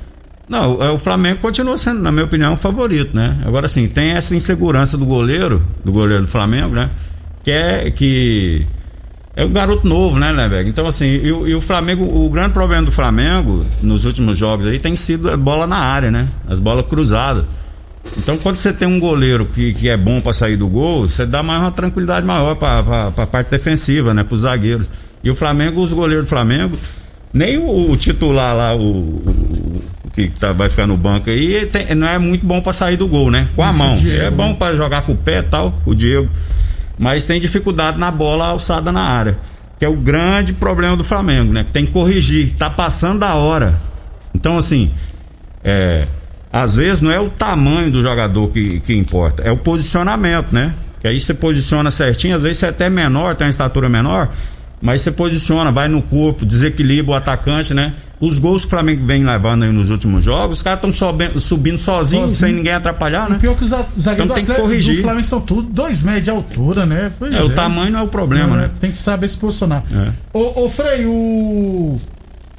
Não, 0.48 0.82
é, 0.82 0.90
o 0.90 0.98
Flamengo 0.98 1.40
continua 1.40 1.76
sendo, 1.76 2.00
na 2.00 2.10
minha 2.10 2.24
opinião, 2.24 2.54
o 2.54 2.56
favorito, 2.56 3.14
né? 3.14 3.36
Agora 3.44 3.68
sim, 3.68 3.86
tem 3.86 4.12
essa 4.12 4.34
insegurança 4.34 4.96
do 4.96 5.04
goleiro, 5.04 5.62
do 5.84 5.92
goleiro 5.92 6.22
do 6.22 6.28
Flamengo, 6.28 6.74
né? 6.74 6.88
Que 7.44 7.50
é 7.50 7.90
que 7.90 8.66
é 9.36 9.44
o 9.44 9.48
garoto 9.50 9.86
novo, 9.86 10.18
né, 10.18 10.32
velho? 10.48 10.68
Então, 10.68 10.86
assim, 10.86 11.06
e, 11.06 11.30
o- 11.30 11.46
e 11.46 11.54
o 11.54 11.60
Flamengo, 11.60 12.04
o 12.04 12.28
grande 12.30 12.52
problema 12.54 12.82
do 12.84 12.90
Flamengo 12.90 13.62
nos 13.82 14.04
últimos 14.06 14.36
jogos 14.38 14.64
aí 14.66 14.78
tem 14.80 14.96
sido 14.96 15.30
a 15.30 15.36
bola 15.36 15.66
na 15.66 15.76
área, 15.76 16.10
né? 16.10 16.26
As 16.48 16.58
bolas 16.58 16.86
cruzadas. 16.86 17.44
Então, 18.18 18.38
quando 18.38 18.56
você 18.56 18.72
tem 18.72 18.86
um 18.88 18.98
goleiro 19.00 19.44
que, 19.46 19.72
que 19.72 19.88
é 19.88 19.96
bom 19.96 20.18
pra 20.20 20.32
sair 20.32 20.56
do 20.56 20.66
gol, 20.68 21.06
você 21.08 21.26
dá 21.26 21.42
mais 21.42 21.60
uma 21.60 21.72
tranquilidade 21.72 22.24
maior 22.26 22.54
pra, 22.54 22.82
pra, 22.82 23.10
pra 23.10 23.26
parte 23.26 23.50
defensiva, 23.50 24.14
né? 24.14 24.24
Pros 24.24 24.40
zagueiros. 24.42 24.88
E 25.22 25.30
o 25.30 25.34
Flamengo, 25.34 25.82
os 25.82 25.92
goleiros 25.92 26.24
do 26.26 26.28
Flamengo, 26.28 26.76
nem 27.32 27.58
o, 27.58 27.90
o 27.90 27.96
titular 27.96 28.56
lá, 28.56 28.74
o, 28.74 28.80
o- 28.80 29.82
que 30.14 30.28
tá- 30.28 30.52
vai 30.52 30.68
ficar 30.70 30.86
no 30.86 30.96
banco 30.96 31.28
aí, 31.28 31.66
tem- 31.66 31.94
não 31.94 32.06
é 32.08 32.16
muito 32.18 32.46
bom 32.46 32.60
pra 32.60 32.72
sair 32.72 32.96
do 32.96 33.06
gol, 33.08 33.30
né? 33.30 33.48
Com 33.54 33.62
a 33.62 33.70
Isso, 33.70 33.78
mão. 33.78 33.94
é 34.06 34.30
bom 34.30 34.48
né? 34.50 34.56
pra 34.58 34.74
jogar 34.74 35.02
com 35.02 35.12
o 35.12 35.16
pé 35.16 35.40
e 35.40 35.42
tal, 35.42 35.74
o 35.84 35.92
Diego. 35.94 36.28
Mas 36.98 37.24
tem 37.24 37.40
dificuldade 37.40 37.98
na 37.98 38.10
bola 38.10 38.46
alçada 38.46 38.90
na 38.90 39.02
área. 39.02 39.38
Que 39.78 39.84
é 39.84 39.88
o 39.88 39.96
grande 39.96 40.54
problema 40.54 40.96
do 40.96 41.04
Flamengo, 41.04 41.52
né? 41.52 41.66
Tem 41.72 41.84
que 41.84 41.92
corrigir. 41.92 42.54
Tá 42.54 42.70
passando 42.70 43.20
da 43.20 43.34
hora. 43.34 43.78
Então, 44.34 44.56
assim, 44.56 44.90
é, 45.62 46.06
às 46.52 46.76
vezes 46.76 47.02
não 47.02 47.10
é 47.10 47.20
o 47.20 47.28
tamanho 47.28 47.90
do 47.90 48.00
jogador 48.00 48.48
que, 48.48 48.80
que 48.80 48.94
importa, 48.94 49.42
é 49.42 49.50
o 49.50 49.56
posicionamento, 49.56 50.52
né? 50.52 50.74
Que 51.00 51.08
aí 51.08 51.20
você 51.20 51.34
posiciona 51.34 51.90
certinho, 51.90 52.36
às 52.36 52.42
vezes 52.42 52.58
você 52.58 52.66
é 52.66 52.68
até 52.70 52.88
menor, 52.88 53.34
tem 53.34 53.46
uma 53.46 53.50
estatura 53.50 53.88
menor, 53.88 54.30
mas 54.80 55.02
você 55.02 55.10
posiciona, 55.10 55.70
vai 55.70 55.88
no 55.88 56.00
corpo, 56.00 56.46
desequilibra 56.46 57.12
o 57.12 57.14
atacante, 57.14 57.74
né? 57.74 57.92
Os 58.18 58.38
gols 58.38 58.62
que 58.62 58.68
o 58.68 58.70
Flamengo 58.70 59.04
vem 59.04 59.24
levando 59.24 59.64
aí 59.64 59.70
nos 59.70 59.90
últimos 59.90 60.24
jogos, 60.24 60.58
os 60.58 60.62
caras 60.62 60.82
estão 60.82 60.92
subindo 61.38 61.78
sozinhos, 61.78 62.30
Sozinho. 62.30 62.48
sem 62.48 62.52
ninguém 62.54 62.72
atrapalhar, 62.72 63.28
né? 63.28 63.36
Pior 63.38 63.54
que 63.56 63.64
os 63.64 63.70
zagueiros 63.70 64.06
Então 64.06 64.26
do 64.28 64.34
tem 64.34 64.44
que 64.46 64.54
corrigir. 64.54 64.96
do 64.96 65.02
Flamengo 65.02 65.26
são 65.26 65.40
tudo 65.40 65.68
dois 65.70 66.02
metros 66.02 66.24
de 66.24 66.30
altura, 66.30 66.86
né? 66.86 67.12
Pois 67.18 67.34
É, 67.34 67.42
o 67.42 67.50
tamanho 67.50 67.92
não 67.92 68.00
é 68.00 68.02
o 68.02 68.08
problema, 68.08 68.56
né? 68.56 68.70
Tem 68.80 68.90
que 68.90 68.98
saber 68.98 69.28
se 69.28 69.36
posicionar. 69.36 69.82
É. 69.92 70.12
Ô, 70.32 70.64
ô 70.64 70.70
Frei, 70.70 71.04
o 71.04 72.00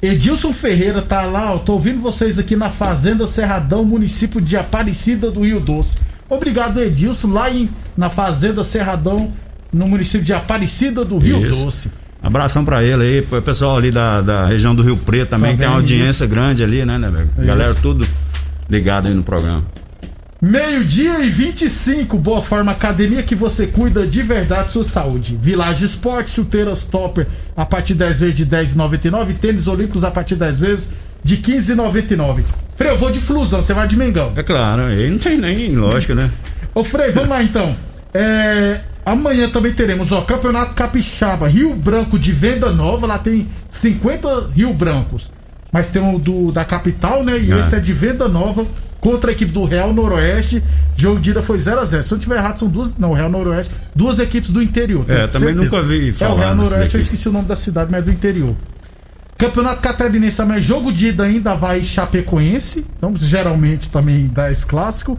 Edilson 0.00 0.52
Ferreira 0.52 1.02
tá 1.02 1.22
lá, 1.22 1.50
eu 1.52 1.58
tô 1.58 1.72
ouvindo 1.72 2.00
vocês 2.00 2.38
aqui 2.38 2.54
na 2.54 2.68
Fazenda 2.70 3.26
Serradão, 3.26 3.84
município 3.84 4.40
de 4.40 4.56
Aparecida 4.56 5.28
do 5.28 5.40
Rio 5.44 5.58
Doce. 5.58 5.96
Obrigado, 6.30 6.80
Edilson, 6.80 7.32
lá 7.32 7.50
em, 7.50 7.68
na 7.96 8.08
Fazenda 8.08 8.62
Serradão, 8.62 9.32
no 9.72 9.88
município 9.88 10.24
de 10.24 10.32
Aparecida 10.32 11.04
do 11.04 11.18
Rio 11.18 11.44
Isso. 11.44 11.64
Doce. 11.64 11.90
Abração 12.22 12.64
pra 12.64 12.82
ele 12.82 13.02
aí, 13.02 13.22
pro 13.22 13.40
pessoal 13.40 13.76
ali 13.76 13.90
da, 13.90 14.20
da 14.20 14.46
região 14.46 14.74
do 14.74 14.82
Rio 14.82 14.96
Preto 14.96 15.30
também, 15.30 15.50
Tá 15.50 15.54
que 15.54 15.60
tem 15.60 15.68
uma 15.68 15.76
audiência 15.76 16.26
grande 16.26 16.62
ali, 16.64 16.84
né, 16.84 16.98
né, 16.98 17.08
velho? 17.10 17.30
É 17.38 17.44
Galera, 17.44 17.70
isso. 17.70 17.80
tudo 17.80 18.06
ligado 18.68 19.08
aí 19.08 19.14
no 19.14 19.22
programa. 19.22 19.62
Meio-dia 20.40 21.18
e 21.24 21.30
25, 21.30 22.16
Boa 22.16 22.40
Forma 22.40 22.70
Academia 22.70 23.24
que 23.24 23.34
você 23.34 23.66
cuida 23.66 24.06
de 24.06 24.22
verdade 24.22 24.70
sua 24.70 24.84
saúde. 24.84 25.36
Village 25.40 25.84
Esporte, 25.84 26.30
chuteiras 26.30 26.84
topper 26.84 27.26
a 27.56 27.66
partir 27.66 27.94
de 27.94 27.98
10 28.00 28.20
vezes 28.20 28.34
de 28.36 28.46
10,99. 28.46 29.34
Tênis 29.38 29.66
Olímpicos 29.66 30.04
a 30.04 30.12
partir 30.12 30.34
de 30.34 30.40
10 30.40 30.60
vezes 30.60 30.90
de 31.24 31.38
15,99. 31.38 32.44
Frei, 32.76 32.92
eu 32.92 32.96
vou 32.98 33.10
de 33.10 33.18
flusão, 33.18 33.60
você 33.60 33.74
vai 33.74 33.88
de 33.88 33.96
Mengão. 33.96 34.32
É 34.36 34.42
claro, 34.44 34.82
aí 34.82 35.10
não 35.10 35.18
tem 35.18 35.36
nem 35.38 35.74
lógica, 35.74 36.14
né? 36.14 36.30
Ô 36.72 36.84
Frei, 36.84 37.10
vamos 37.10 37.30
lá 37.30 37.42
então. 37.42 37.74
É, 38.14 38.80
amanhã 39.12 39.48
também 39.48 39.72
teremos 39.72 40.12
ó, 40.12 40.20
Campeonato 40.22 40.74
Capixaba, 40.74 41.48
Rio 41.48 41.74
Branco 41.74 42.18
de 42.18 42.32
Venda 42.32 42.72
Nova. 42.72 43.06
Lá 43.06 43.18
tem 43.18 43.46
50 43.68 44.50
Rio 44.54 44.72
Brancos. 44.72 45.32
Mas 45.72 45.90
tem 45.90 46.02
o 46.02 46.18
do, 46.18 46.50
da 46.50 46.64
capital, 46.64 47.22
né? 47.22 47.38
E 47.38 47.52
Ah. 47.52 47.58
esse 47.60 47.74
é 47.74 47.80
de 47.80 47.92
Venda 47.92 48.26
Nova 48.26 48.64
contra 49.00 49.30
a 49.30 49.32
equipe 49.32 49.52
do 49.52 49.64
Real 49.64 49.92
Noroeste. 49.92 50.62
Jogo 50.96 51.20
de 51.20 51.30
ida 51.30 51.42
foi 51.42 51.58
0x0. 51.58 52.02
Se 52.02 52.12
eu 52.12 52.16
não 52.16 52.22
tiver 52.22 52.36
errado, 52.36 52.58
são 52.58 52.68
duas. 52.68 52.96
Não, 52.96 53.12
Real 53.12 53.28
Noroeste. 53.28 53.72
Duas 53.94 54.18
equipes 54.18 54.50
do 54.50 54.62
interior. 54.62 55.04
É, 55.08 55.26
também 55.26 55.54
certeza. 55.54 55.64
nunca 55.76 55.82
vi 55.82 56.08
É, 56.08 56.12
falar 56.12 56.32
o 56.34 56.36
Real 56.38 56.54
Noroeste, 56.56 56.94
eu 56.94 57.00
esqueci 57.00 57.28
o 57.28 57.32
nome 57.32 57.46
da 57.46 57.56
cidade, 57.56 57.90
mas 57.90 58.00
é 58.00 58.02
do 58.04 58.10
interior. 58.12 58.54
Campeonato 59.36 59.80
Catarinense 59.80 60.36
também, 60.38 60.60
jogo 60.60 60.92
de 60.92 61.08
ida 61.08 61.22
ainda 61.24 61.54
vai 61.54 61.84
Chapecoense. 61.84 62.84
Então, 62.96 63.14
geralmente 63.16 63.88
também 63.88 64.26
dá 64.26 64.50
esse 64.50 64.66
clássico. 64.66 65.16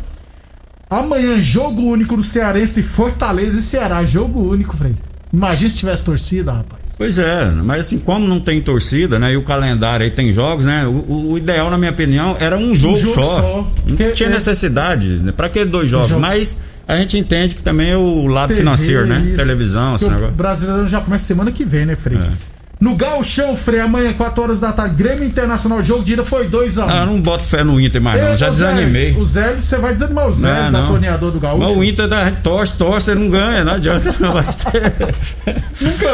Amanhã, 0.89 1.39
jogo 1.41 1.82
único 1.84 2.15
no 2.17 2.23
Cearense, 2.23 2.82
Fortaleza 2.82 3.60
e 3.60 3.62
Ceará. 3.62 4.04
Jogo 4.04 4.52
único, 4.52 4.75
Frei. 4.75 4.95
Imagina 5.32 5.69
se 5.69 5.78
tivesse 5.78 6.04
torcida, 6.04 6.52
rapaz. 6.52 6.82
Pois 6.97 7.17
é, 7.19 7.45
mas 7.63 7.82
assim, 7.82 7.99
como 7.99 8.28
não 8.28 8.39
tem 8.41 8.60
torcida, 8.62 9.17
né? 9.19 9.32
E 9.34 9.38
o 9.38 9.43
calendário 9.43 10.04
aí 10.04 10.12
tem 10.12 10.34
jogos, 10.34 10.65
né? 10.65 10.86
O, 10.88 11.32
o 11.32 11.38
ideal, 11.38 11.69
na 11.69 11.78
minha 11.78 11.91
opinião, 11.91 12.36
era 12.39 12.58
um 12.58 12.73
jogo, 12.75 12.97
jogo 12.97 13.13
só. 13.13 13.23
só. 13.23 13.67
Não 13.88 13.95
Que- 13.95 14.12
tinha 14.12 14.28
é- 14.28 14.34
necessidade. 14.34 15.08
Né? 15.08 15.32
Pra 15.32 15.47
que 15.47 15.63
dois 15.63 15.89
jogos? 15.89 16.10
Jogo. 16.10 16.19
Mas 16.21 16.60
a 16.88 16.97
gente 16.97 17.17
entende 17.17 17.54
que 17.56 17.62
também 17.62 17.91
é 17.91 17.95
o 17.97 18.25
lado 18.28 18.49
TV, 18.49 18.62
financeiro, 18.62 19.06
né? 19.06 19.15
isso. 19.23 19.36
Televisão, 19.36 19.95
esse 19.95 20.06
Porque 20.06 20.15
o 20.15 20.17
negócio. 20.21 20.36
brasileiro 20.36 20.88
já 20.89 20.99
começa 20.99 21.25
semana 21.25 21.52
que 21.52 21.63
vem, 21.63 21.86
né, 21.86 21.95
Frei? 21.95 22.17
É. 22.17 22.32
No 22.80 22.96
Galchão, 22.96 23.58
Frei, 23.58 23.82
amanhã, 23.82 24.13
4 24.13 24.42
horas 24.42 24.62
da 24.62 24.72
tarde, 24.72 24.96
Grêmio 24.96 25.26
Internacional, 25.26 25.84
jogo 25.84 26.02
de 26.02 26.13
ida 26.13 26.24
foi 26.24 26.48
2x1. 26.48 26.86
Ah, 26.88 27.00
eu 27.02 27.08
não 27.08 27.20
boto 27.22 27.44
fé 27.44 27.62
no 27.62 27.78
Inter 27.80 28.02
mais, 28.02 28.22
não. 28.22 28.30
Ei, 28.32 28.38
Já 28.38 28.50
ô, 28.50 28.54
Zé, 28.54 28.68
desanimei. 28.72 29.15
O 29.18 29.26
Zé, 29.26 29.54
você 29.62 29.78
vai 29.78 29.92
desanimar 29.92 30.28
o 30.30 30.34
Zé, 30.34 30.48
Não, 30.54 30.72
da 30.72 30.80
não. 30.82 30.88
torneador 30.88 31.30
do 31.32 31.39
Gaúcho. 31.42 31.60
Mas 31.68 31.76
o 31.76 31.84
Inter 31.84 32.08
da, 32.08 32.32
torce, 32.32 32.78
torce, 32.78 33.12
ele 33.12 33.20
não 33.20 33.30
ganha, 33.30 33.65
não 33.65 33.74
adianta. 33.74 34.15
Não 34.22 34.32
vai 34.32 34.50
ser. 34.52 34.94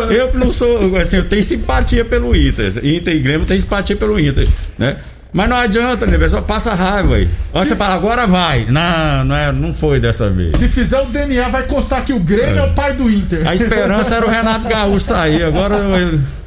Eu 0.10 0.30
que 0.30 0.38
não 0.38 0.50
sou, 0.50 0.98
assim, 0.98 1.18
eu 1.18 1.26
tenho 1.30 1.44
simpatia 1.44 2.04
pelo 2.04 2.36
Inter. 2.36 2.72
Inter 2.84 3.16
e 3.16 3.20
Grêmio 3.20 3.46
tem 3.46 3.60
simpatia 3.60 3.96
pelo 3.96 4.20
Inter, 4.20 4.48
né? 4.80 4.96
Mas 5.32 5.50
não 5.50 5.58
adianta, 5.58 6.06
né? 6.08 6.28
Só 6.28 6.42
passa 6.42 6.74
raiva 6.74 7.16
aí. 7.18 7.28
Olha, 7.54 7.66
você 7.66 7.76
fala, 7.76 7.94
agora 7.94 8.26
vai. 8.26 8.66
Não, 8.72 9.24
não, 9.26 9.36
é, 9.36 9.52
não 9.52 9.72
foi 9.74 10.00
dessa 10.00 10.30
vez. 10.32 10.56
Se 10.58 10.68
fizer 10.68 11.00
o 11.02 11.06
DNA, 11.06 11.48
vai 11.50 11.64
constar 11.64 12.04
que 12.06 12.14
o 12.14 12.20
Grêmio 12.20 12.58
é, 12.58 12.64
o 12.64 12.74
pai 12.74 12.94
do 12.94 13.08
Inter. 13.10 13.46
A 13.48 13.54
esperança 13.54 14.16
era 14.16 14.26
o 14.26 14.30
Renato 14.30 14.68
Gaúcho 14.68 15.02
sair. 15.02 15.44
Agora 15.44 15.76
eu- 15.76 16.20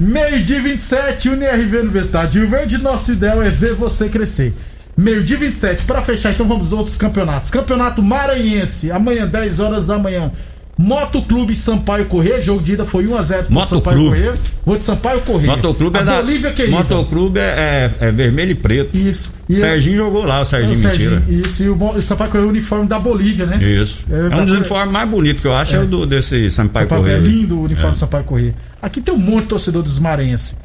Meio-dia 0.00 0.60
27, 0.60 1.28
UniRV 1.28 1.78
Universidade. 1.78 2.38
Rio 2.38 2.48
Verde, 2.48 2.78
nosso 2.78 3.12
ideal 3.12 3.42
é 3.42 3.48
ver 3.50 3.74
você 3.74 4.08
crescer. 4.08 4.52
Meio-dia 4.96 5.38
27, 5.38 5.84
pra 5.84 6.02
fechar, 6.02 6.32
então 6.32 6.46
vamos 6.46 6.70
aos 6.72 6.78
outros 6.80 6.96
campeonatos. 6.98 7.50
Campeonato 7.50 8.02
Maranhense, 8.02 8.90
amanhã, 8.90 9.26
10 9.26 9.60
horas 9.60 9.86
da 9.86 9.98
manhã. 9.98 10.30
Motoclube 10.76 11.54
Sampaio 11.54 12.06
Corrêa, 12.06 12.40
jogo 12.40 12.62
de 12.62 12.72
ida 12.72 12.84
foi 12.84 13.04
1x0 13.04 13.44
pro 13.44 13.64
Sampaio 13.64 13.98
Motoclube. 14.00 14.08
Corrêa. 14.08 14.34
Vou 14.64 14.76
de 14.78 14.84
Sampaio 14.84 15.20
Corrêa. 15.20 15.56
Motoclube 15.56 15.98
a 15.98 16.00
é 16.00 16.04
da. 16.04 16.16
Bolívia 16.16 16.50
querida. 16.52 16.76
Motoclube 16.76 17.38
é, 17.38 17.90
é- 18.00 18.06
é 18.08 18.10
vermelho 18.10 18.52
e 18.52 18.54
preto. 18.54 18.96
Isso. 18.96 19.32
O 19.52 19.56
E 19.56 19.60
Serginho 19.60 19.96
jogou 19.98 20.24
lá, 20.24 20.38
o 20.38 20.42
o 20.42 20.44
Serginho, 20.44 20.76
Serginho, 20.76 21.10
mentira. 21.20 21.40
Isso, 21.48 21.62
e 21.64 21.68
o, 21.68 21.76
o 21.96 22.02
Sampaio 22.02 22.30
Corrêa 22.30 22.44
é 22.44 22.46
o 22.46 22.50
uniforme 22.50 22.86
da 22.86 22.98
Bolívia, 22.98 23.46
né? 23.46 23.62
Isso. 23.62 24.06
É, 24.10 24.26
É, 24.26 24.28
tá- 24.30 24.36
um 24.38 24.44
dos 24.44 24.54
uniformes 24.54 24.92
mais 24.92 25.08
bonitos 25.08 25.40
que 25.42 25.46
eu 25.46 25.54
acho, 25.54 25.76
é, 25.76 25.80
o 25.80 25.86
do, 25.86 26.06
desse 26.06 26.50
Sampaio. 26.50 26.88
Correia. 26.88 27.16
É 27.16 27.20
lindo 27.20 27.58
o 27.58 27.64
uniforme 27.64 27.92
do 27.92 27.98
Sampaio 27.98 28.24
Corrêa. 28.24 28.54
Aqui 28.80 29.00
tem 29.00 29.14
um 29.14 29.18
monte 29.18 29.42
de 29.42 29.48
torcedor 29.48 29.82
dos 29.82 29.98
Marense. 29.98 30.56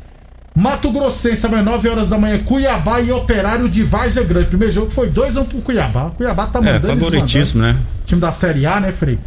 Mato 0.56 0.90
Grossense, 0.92 1.46
amanhã, 1.46 1.62
9 1.64 1.88
horas 1.90 2.10
da 2.10 2.18
manhã, 2.18 2.36
Cuiabá 2.40 3.00
e 3.00 3.12
Operário 3.12 3.70
de 3.70 3.84
Várzea 3.84 4.24
Grande. 4.24 4.48
Primeiro 4.48 4.74
jogo 4.74 4.90
foi 4.90 5.08
2x1 5.10 5.46
pro 5.46 5.62
Cuiabá. 5.62 6.10
Cuiabá 6.18 6.48
tá 6.48 6.58
É, 6.60 6.62
mandando. 6.74 6.88
favoritíssimo, 6.88 7.62
né? 7.62 7.76
Time 8.06 8.20
da 8.20 8.32
Série 8.32 8.66
A, 8.66 8.80
né, 8.80 8.92
Frei? 8.92 9.20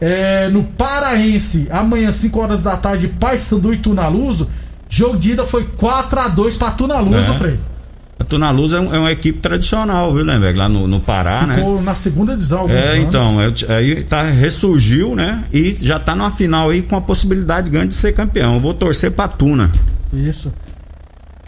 É, 0.00 0.48
no 0.48 0.64
Paraense, 0.64 1.68
amanhã, 1.70 2.10
5 2.10 2.40
horas 2.40 2.62
da 2.62 2.76
tarde, 2.76 3.06
Paysandu 3.08 3.74
e 3.74 3.78
Tunaluso. 3.78 4.48
Jogo 4.88 5.16
de 5.18 5.32
ida 5.32 5.44
foi 5.44 5.64
4x2 5.64 6.56
pra 6.58 6.70
Tunaluso, 6.70 7.32
É. 7.32 7.38
Frei. 7.38 7.58
A 8.22 8.24
Tuna 8.24 8.52
Luz 8.52 8.72
é, 8.72 8.78
um- 8.78 8.94
é 8.94 8.98
uma 9.00 9.10
equipe 9.10 9.40
tradicional, 9.40 10.14
viu, 10.14 10.24
né, 10.24 10.38
velho? 10.38 10.56
Lá 10.56 10.68
no, 10.68 10.86
no 10.86 11.00
Pará, 11.00 11.44
né? 11.44 11.56
Ficou 11.56 11.82
na 11.82 11.92
segunda 11.92 12.34
divisão 12.34 12.60
alguns 12.60 12.76
É, 12.76 12.92
anos. 12.92 13.04
então, 13.06 13.40
é, 13.42 13.52
aí 13.74 14.04
tá, 14.04 14.22
ressurgiu, 14.22 15.16
né? 15.16 15.42
E 15.52 15.74
já 15.80 15.98
tá 15.98 16.14
numa 16.14 16.30
final 16.30 16.70
aí 16.70 16.82
com 16.82 16.94
a 16.94 17.00
possibilidade 17.00 17.68
grande 17.68 17.88
de 17.88 17.94
ser 17.96 18.12
campeão. 18.12 18.54
Eu 18.54 18.60
vou 18.60 18.72
torcer 18.74 19.10
pra 19.10 19.26
Tuna. 19.26 19.68
Isso. 20.12 20.52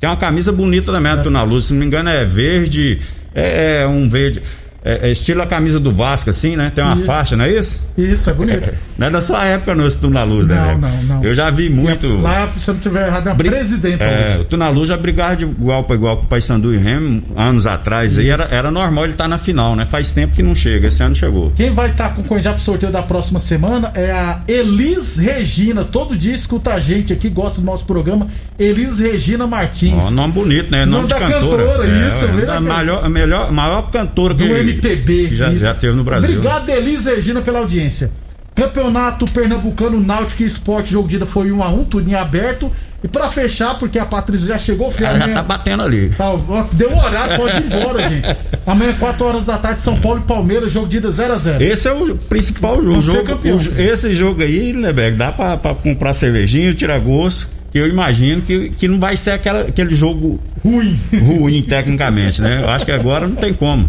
É 0.03 0.09
uma 0.09 0.17
camisa 0.17 0.51
bonita 0.51 0.91
também, 0.91 1.13
a 1.13 1.19
Tuna 1.19 1.43
Luz. 1.45 1.65
Se 1.67 1.73
não 1.73 1.79
me 1.81 1.87
engano, 1.87 2.09
é 2.09 2.25
verde. 2.25 2.99
É, 3.33 3.83
é 3.83 3.87
um 3.87 4.09
verde. 4.09 4.43
É, 4.85 5.09
é 5.09 5.13
estilo 5.13 5.41
a 5.41 5.47
camisa 5.47 5.81
do 5.81 5.91
Vasco, 5.91 6.29
assim, 6.29 6.57
né? 6.57 6.71
Tem 6.75 6.85
uma 6.85 6.95
Isso. 6.97 7.07
faixa, 7.07 7.35
não 7.37 7.47
é 7.47 7.53
isso? 7.53 7.89
Isso, 7.97 8.29
é 8.29 8.33
bonito. 8.35 8.71
Não 8.97 9.09
é 9.09 9.11
da 9.11 9.21
sua 9.21 9.45
época, 9.45 9.75
não, 9.75 9.85
esse 9.89 9.99
Tuna 9.99 10.23
Luz, 10.23 10.47
né? 10.47 10.79
Não, 10.81 10.89
não, 10.89 11.03
não. 11.17 11.25
Eu 11.25 11.35
já 11.35 11.51
vi 11.51 11.69
muito. 11.69 12.07
Lá, 12.21 12.49
se 12.57 12.71
eu 12.71 12.75
não 12.75 12.81
tiver 12.81 13.09
errado, 13.09 13.29
é 13.29 13.35
Bri- 13.35 13.51
presidenta 13.51 14.05
É, 14.05 14.39
o 14.41 14.45
Tunalu 14.45 14.87
já 14.87 14.97
brigava 14.97 15.35
de 15.35 15.43
igual 15.45 15.83
para 15.83 15.97
igual 15.97 16.19
com 16.19 16.23
o 16.23 16.27
Paysandu 16.29 16.73
e 16.73 16.77
Remo 16.79 17.21
anos 17.37 17.67
atrás. 17.67 18.17
Aí 18.17 18.29
era, 18.29 18.47
era 18.53 18.71
normal 18.71 19.03
ele 19.03 19.15
estar 19.15 19.27
na 19.27 19.37
final, 19.37 19.75
né? 19.75 19.85
Faz 19.85 20.13
tempo 20.13 20.37
que 20.37 20.45
não 20.45 20.55
chega. 20.55 20.87
Esse 20.87 21.03
ano 21.03 21.13
chegou. 21.17 21.53
Quem 21.57 21.73
vai 21.73 21.91
estar 21.91 22.11
com 22.11 22.23
concorrendo 22.23 22.45
já 22.45 22.53
pro 22.53 22.63
sorteio 22.63 22.93
da 22.93 23.03
próxima 23.03 23.41
semana 23.41 23.91
é 23.97 24.13
a 24.13 24.39
Elis 24.47 25.19
Regina. 25.19 25.83
Todo 25.85 26.17
dia 26.17 26.33
escuta 26.35 26.73
a 26.75 26.79
gente 26.79 27.13
aqui, 27.13 27.29
gosta 27.29 27.61
do 27.61 27.67
nosso 27.67 27.85
programa. 27.85 28.29
Elis 28.57 29.01
Regina 29.01 29.45
Martins. 29.45 30.05
Ó, 30.07 30.11
nome 30.13 30.33
bonito, 30.35 30.71
né? 30.71 30.87
Nome, 30.87 30.93
Nome 31.03 31.09
de 31.09 31.15
da 31.15 31.21
cantora. 31.21 31.67
cantora, 31.67 32.09
isso, 32.09 32.25
é, 32.27 32.29
vê 32.29 32.43
a 32.43 32.47
daquele- 32.47 32.69
maior, 32.69 33.05
a 33.05 33.09
melhor, 33.09 33.49
a 33.49 33.53
maior 33.53 33.83
cantora 33.91 34.35
do 34.35 34.45
que, 34.45 34.74
MPB. 34.75 35.29
que 35.29 35.37
já, 35.37 35.49
isso. 35.49 35.59
já 35.59 35.75
teve 35.75 35.95
no 35.95 36.05
Brasil. 36.05 36.31
Obrigado, 36.39 36.69
Elis 36.69 37.07
Regina, 37.07 37.41
pela 37.41 37.59
audiência. 37.61 38.11
Campeonato 38.55 39.25
Pernambucano 39.27 40.01
Náutico 40.01 40.43
e 40.43 40.47
Esporte, 40.47 40.93
jogo 40.93 41.09
de 41.09 41.17
ida 41.17 41.27
foi 41.27 41.51
1 41.51 41.63
a 41.63 41.69
1 41.71 41.85
tudo 41.85 42.09
em 42.09 42.15
aberto. 42.15 42.71
E 43.03 43.09
pra 43.09 43.29
fechar, 43.29 43.79
porque 43.79 43.99
a 43.99 44.07
Patrícia 44.07 44.49
já 44.49 44.59
chegou, 44.59 44.91
filho, 44.91 45.07
Ela 45.09 45.19
já 45.19 45.25
amanhã- 45.25 45.35
tá 45.37 45.43
batendo 45.43 45.83
ali. 45.83 46.09
Tá, 46.17 46.35
deu 46.73 46.91
um 46.91 46.97
horário, 46.99 47.37
pode 47.37 47.59
ir 47.59 47.67
embora, 47.67 47.99
gente. 48.09 48.37
Amanhã, 48.67 48.95
4 48.99 49.25
horas 49.27 49.45
da 49.45 49.59
tarde, 49.59 49.81
São 49.83 50.01
Paulo 50.01 50.23
e 50.25 50.27
Palmeiras, 50.27 50.73
jogo 50.73 50.87
de 50.89 50.97
ida 50.97 51.11
0x0. 51.11 51.61
Esse 51.61 51.87
é 51.89 51.93
o 51.93 52.15
principal 52.17 52.77
jogo. 52.83 53.03
Jogo 53.03 53.25
campeão. 53.25 53.57
o- 53.59 53.81
esse 53.81 54.15
jogo 54.15 54.41
aí, 54.43 54.73
Leberg, 54.73 55.17
dá 55.19 55.31
pra, 55.33 55.57
pra 55.59 55.75
comprar 55.75 56.13
cervejinha, 56.15 56.73
tirar 56.73 56.99
gosto. 57.01 57.53
Que 57.71 57.79
eu 57.79 57.89
imagino 57.89 58.41
que, 58.41 58.71
que 58.71 58.87
não 58.87 59.01
vai 59.01 59.17
ser 59.17 59.33
aquela, 59.33 59.63
aquele 59.63 59.97
jogo 59.97 60.41
Ruim. 60.65 60.97
ruim 61.21 61.61
tecnicamente, 61.61 62.41
né? 62.41 62.61
Eu 62.63 62.71
acho 62.71 62.87
que 62.87 62.93
agora 62.93 63.27
não 63.27 63.35
tem 63.35 63.53
como. 63.53 63.87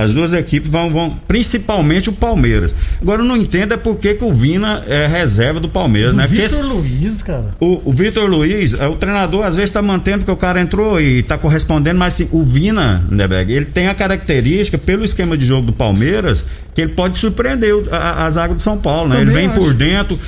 As 0.00 0.12
duas 0.12 0.32
equipes 0.32 0.70
vão, 0.70 0.90
vão 0.92 1.18
principalmente 1.26 2.08
o 2.08 2.12
Palmeiras. 2.12 2.74
Agora 3.02 3.20
eu 3.22 3.24
não 3.24 3.36
entendo 3.36 3.74
é 3.74 3.76
por 3.76 3.96
que, 3.96 4.14
que 4.14 4.22
o 4.24 4.32
Vina 4.32 4.84
é 4.86 5.06
reserva 5.06 5.58
do 5.58 5.68
Palmeiras, 5.68 6.14
né? 6.14 6.26
Porque 6.28 6.42
Vitor 6.42 6.58
esse- 6.60 6.62
Luiz, 6.68 7.22
cara. 7.22 7.46
o, 7.58 7.82
o 7.84 7.92
Vitor 7.92 8.28
Luiz, 8.30 8.78
é, 8.80 8.86
o 8.86 8.94
treinador 8.94 9.44
às 9.44 9.56
vezes 9.56 9.70
está 9.70 9.82
mantendo 9.82 10.18
porque 10.18 10.30
o 10.30 10.36
cara 10.36 10.60
entrou 10.60 11.00
e 11.00 11.18
está 11.20 11.36
correspondendo, 11.36 11.98
mas 11.98 12.14
assim, 12.14 12.28
o 12.30 12.42
Vina, 12.44 13.04
Neberg, 13.10 13.52
ele 13.52 13.64
tem 13.64 13.88
a 13.88 13.94
característica, 13.94 14.78
pelo 14.78 15.04
esquema 15.04 15.36
de 15.36 15.44
jogo 15.44 15.66
do 15.66 15.72
Palmeiras, 15.72 16.46
que 16.74 16.80
ele 16.80 16.92
pode 16.92 17.18
surpreender 17.18 17.74
o- 17.74 17.84
a, 17.90 18.24
a 18.26 18.30
zaga 18.30 18.54
do 18.54 18.60
São 18.60 18.78
Paulo, 18.78 19.08
né? 19.08 19.16
Ele 19.16 19.26
Também 19.30 19.48
vem 19.48 19.50
acho. 19.50 19.60
por 19.60 19.74
dentro. 19.74 20.18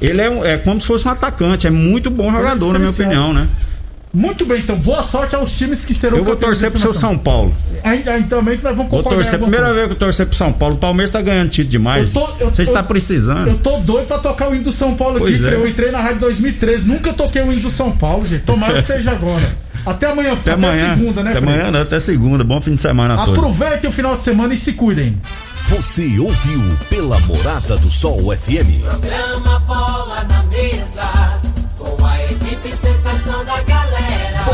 Ele 0.00 0.20
é, 0.20 0.52
é 0.52 0.56
como 0.58 0.80
se 0.80 0.86
fosse 0.86 1.08
um 1.08 1.10
atacante, 1.10 1.66
é 1.66 1.70
muito 1.70 2.10
bom 2.10 2.30
jogador, 2.30 2.72
na 2.74 2.78
minha 2.78 2.90
diferenciado. 2.90 3.28
opinião, 3.30 3.42
né? 3.44 3.48
Muito 4.16 4.46
bem, 4.46 4.60
então 4.60 4.74
boa 4.76 5.02
sorte 5.02 5.36
aos 5.36 5.58
times 5.58 5.84
que 5.84 5.92
serão 5.92 6.16
Eu 6.16 6.24
vou 6.24 6.36
torcer 6.36 6.70
pro 6.70 6.80
seu. 6.80 6.90
São 6.90 7.18
Paulo. 7.18 7.54
Ainda, 7.84 8.12
ainda 8.12 8.28
também 8.34 8.56
que 8.56 8.64
nós 8.64 8.74
vamos 8.74 8.90
Vou 8.90 9.02
torcer, 9.02 9.38
primeira 9.38 9.66
coisa. 9.66 9.78
vez 9.78 9.86
que 9.88 9.92
eu 9.92 9.98
torcer 9.98 10.26
pro 10.26 10.34
São 10.34 10.52
Paulo. 10.54 10.76
O 10.76 10.78
Palmeiras 10.78 11.10
tá 11.10 11.20
ganhando 11.20 11.50
título 11.50 11.70
demais. 11.70 12.14
Você 12.40 12.62
está 12.62 12.82
precisando. 12.82 13.48
Eu 13.48 13.58
tô 13.58 13.78
doido 13.80 14.06
pra 14.06 14.18
tocar 14.18 14.50
o 14.50 14.54
hino 14.54 14.64
do 14.64 14.72
São 14.72 14.94
Paulo 14.94 15.18
Pois 15.18 15.44
aqui, 15.44 15.54
é. 15.54 15.58
Eu 15.58 15.68
entrei 15.68 15.90
na 15.90 16.00
rádio 16.00 16.20
2013, 16.20 16.88
nunca 16.88 17.12
toquei 17.12 17.42
o 17.42 17.52
hino 17.52 17.60
do 17.60 17.70
São 17.70 17.92
Paulo, 17.92 18.26
gente. 18.26 18.44
Tomara 18.44 18.74
que 18.80 18.82
seja 18.82 19.10
agora. 19.10 19.52
Até 19.84 20.06
amanhã, 20.10 20.32
Até 20.32 20.52
amanhã. 20.52 20.96
segunda, 20.96 21.22
né, 21.22 21.30
Até 21.30 21.38
amanhã, 21.38 21.70
não, 21.70 21.80
até 21.82 22.00
segunda. 22.00 22.42
Bom 22.42 22.58
fim 22.62 22.74
de 22.74 22.80
semana 22.80 23.14
a 23.14 23.18
todos. 23.18 23.38
Aproveitem 23.38 23.90
o 23.90 23.92
final 23.92 24.16
de 24.16 24.24
semana 24.24 24.54
e 24.54 24.58
se 24.58 24.72
cuidem. 24.72 25.20
Você 25.68 26.18
ouviu 26.18 26.62
pela 26.88 27.20
Morada 27.20 27.76
do 27.76 27.90
Sol 27.90 28.34
FM. 28.34 28.80
Programa 28.82 29.60
Bola 29.60 30.24
na 30.24 30.42
Mesa, 30.44 31.38
com 31.78 32.04
a 32.04 32.24
equipe 32.24 32.70
sensação 32.70 33.44
da 33.44 33.60
galera. 33.62 33.75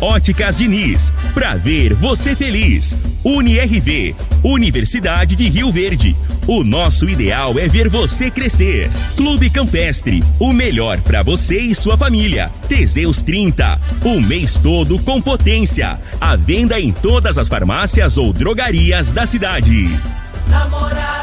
Óticas 0.00 0.56
Diniz, 0.56 1.12
pra 1.34 1.56
ver 1.56 1.92
você 1.94 2.36
feliz. 2.36 2.96
UniRV, 3.24 4.14
Universidade 4.44 5.34
de 5.34 5.48
Rio 5.48 5.72
Verde. 5.72 6.16
O 6.46 6.62
nosso 6.62 7.08
ideal 7.08 7.58
é 7.58 7.68
ver 7.68 7.88
você 7.88 8.30
crescer. 8.30 8.90
Clube 9.16 9.50
Campestre, 9.50 10.22
o 10.38 10.52
melhor 10.52 11.00
pra 11.00 11.22
você 11.22 11.60
e 11.60 11.74
sua 11.74 11.96
família. 11.96 12.50
Teseus 12.68 13.22
30, 13.22 13.80
o 14.04 14.20
mês 14.20 14.56
todo 14.56 14.98
com 15.00 15.20
potência. 15.20 15.98
A 16.20 16.36
venda 16.36 16.80
em 16.80 16.92
todas 16.92 17.36
as 17.36 17.48
farmácias 17.48 18.16
ou 18.16 18.32
drogarias 18.32 19.10
da 19.10 19.26
cidade. 19.26 19.90
Namorada 20.48 21.17